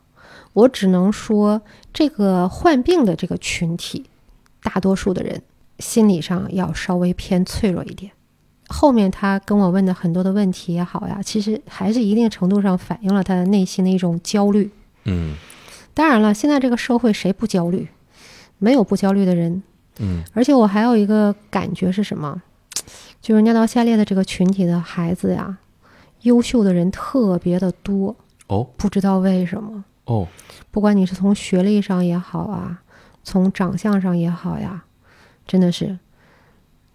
[0.54, 1.62] 我只能说，
[1.92, 4.06] 这个患病的这个群体，
[4.64, 5.40] 大多数的人
[5.78, 8.10] 心理上要稍微偏脆弱一点。
[8.66, 14.68] 后面他跟我问的很多的问题也好呀，其实还是一定程度上反映了他的内心的一种焦虑。
[15.04, 15.36] 嗯
[15.94, 17.86] 当然了，现在这个社会谁不焦虑？
[18.58, 19.62] 没有不焦虑的人。
[20.00, 22.42] 嗯而且我还有一个感觉是什么？
[23.20, 25.58] 就是尿道下裂的这个群体的孩子呀，
[26.22, 28.16] 优秀的人特别的多，
[28.46, 28.68] 哦。
[28.76, 29.84] 不知道为什么。
[30.04, 30.26] 哦。
[30.70, 32.82] 不管你是从学历上也好啊，
[33.22, 34.84] 从长相上也好呀，
[35.46, 35.98] 真的是，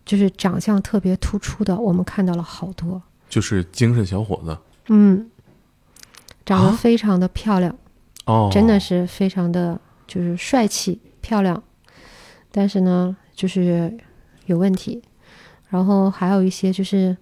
[0.05, 3.01] 就是长相特别突出的，我们看到了好多。
[3.27, 4.57] 就是精神小伙子。
[4.87, 5.29] 嗯，
[6.45, 6.77] 长得啊？
[6.79, 7.75] 非常的漂亮，
[8.25, 11.61] 哦，真的是非常的就是帅气漂亮，
[12.51, 13.97] 但是呢，就是
[14.45, 15.03] 有问题。
[15.69, 17.15] 然后还有一些就是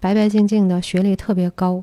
[0.00, 1.82] 白白净净的，学历特别高，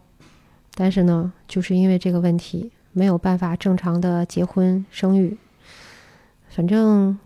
[0.75, 5.37] 但是呢，就是因为这个问题没有办法正常的结婚生育。
[6.49, 7.17] 反正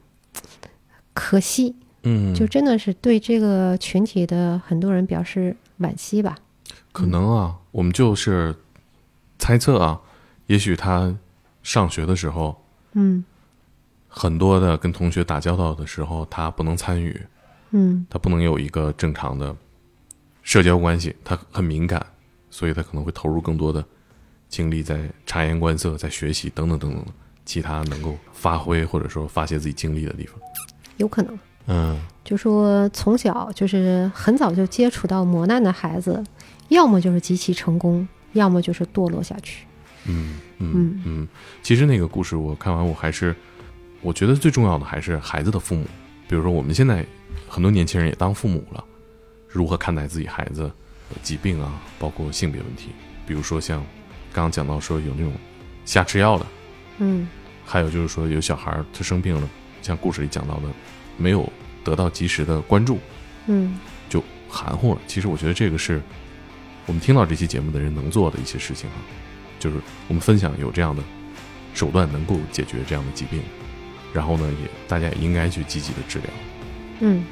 [1.13, 6.38] 可惜，嗯，就真的是对这个群体的很多人表示惋惜吧。
[6.93, 8.55] 可能啊，我们就是
[9.38, 9.99] 猜测啊，
[10.45, 11.13] 也许他
[11.61, 12.63] 上学的时候，
[12.93, 13.25] 嗯
[14.07, 17.21] 很多的跟同学打交道的时候，他不能参与，
[17.72, 19.55] 嗯他不能有一个正常的
[20.43, 22.05] 社交关系，他很敏感，
[22.49, 23.84] 所以他可能会投入更多的
[24.47, 27.05] 精力在察言观色、在学习等等等等
[27.45, 30.39] 其他能够发挥或者说发泄自己精力的地方。
[30.97, 31.38] 有可能。
[31.70, 36.24] 嗯就说从小就是很早就接触到磨难的孩子，
[36.70, 39.65] 要么就是极其成功，要么就是堕落下去。
[40.05, 41.28] 嗯嗯嗯嗯，
[41.61, 43.36] 其实那个故事我看完，我还是
[44.01, 45.86] 我觉得最重要的还是孩子的父母。
[46.30, 47.05] 比如说我们现在
[47.47, 48.83] 很多年轻人也当父母了，
[49.47, 50.71] 如何看待自己孩子
[51.23, 52.89] 疾病啊，包括性别问题。
[53.25, 53.79] 比如说像
[54.33, 55.33] 刚刚讲到说有那种
[55.85, 56.45] 瞎吃药的，
[56.99, 57.27] 嗯
[57.65, 59.49] 还有就是说有小孩他生病了，
[59.81, 60.63] 像故事里讲到的，
[61.17, 61.51] 没有
[61.83, 62.99] 得到及时的关注，
[63.47, 63.79] 嗯
[64.09, 65.01] 就含糊了。
[65.07, 66.01] 其实我觉得这个是
[66.85, 68.95] 我们听到这期节目的人能做的一些事情哈，
[69.59, 69.77] 就是
[70.07, 71.03] 我们分享有这样的
[71.73, 73.41] 手段能够解决这样的疾病，
[74.13, 76.29] 然后呢，也大家也应该去积极的治疗。
[76.99, 77.23] 嗯，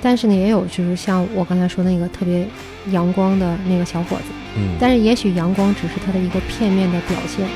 [0.00, 2.46] 但是呢，也有就是像我刚才说那个特别
[2.90, 4.24] 阳光的那个小伙子，
[4.56, 4.76] 嗯。
[4.78, 7.48] 但是也许阳光只是他的一个片面的表现，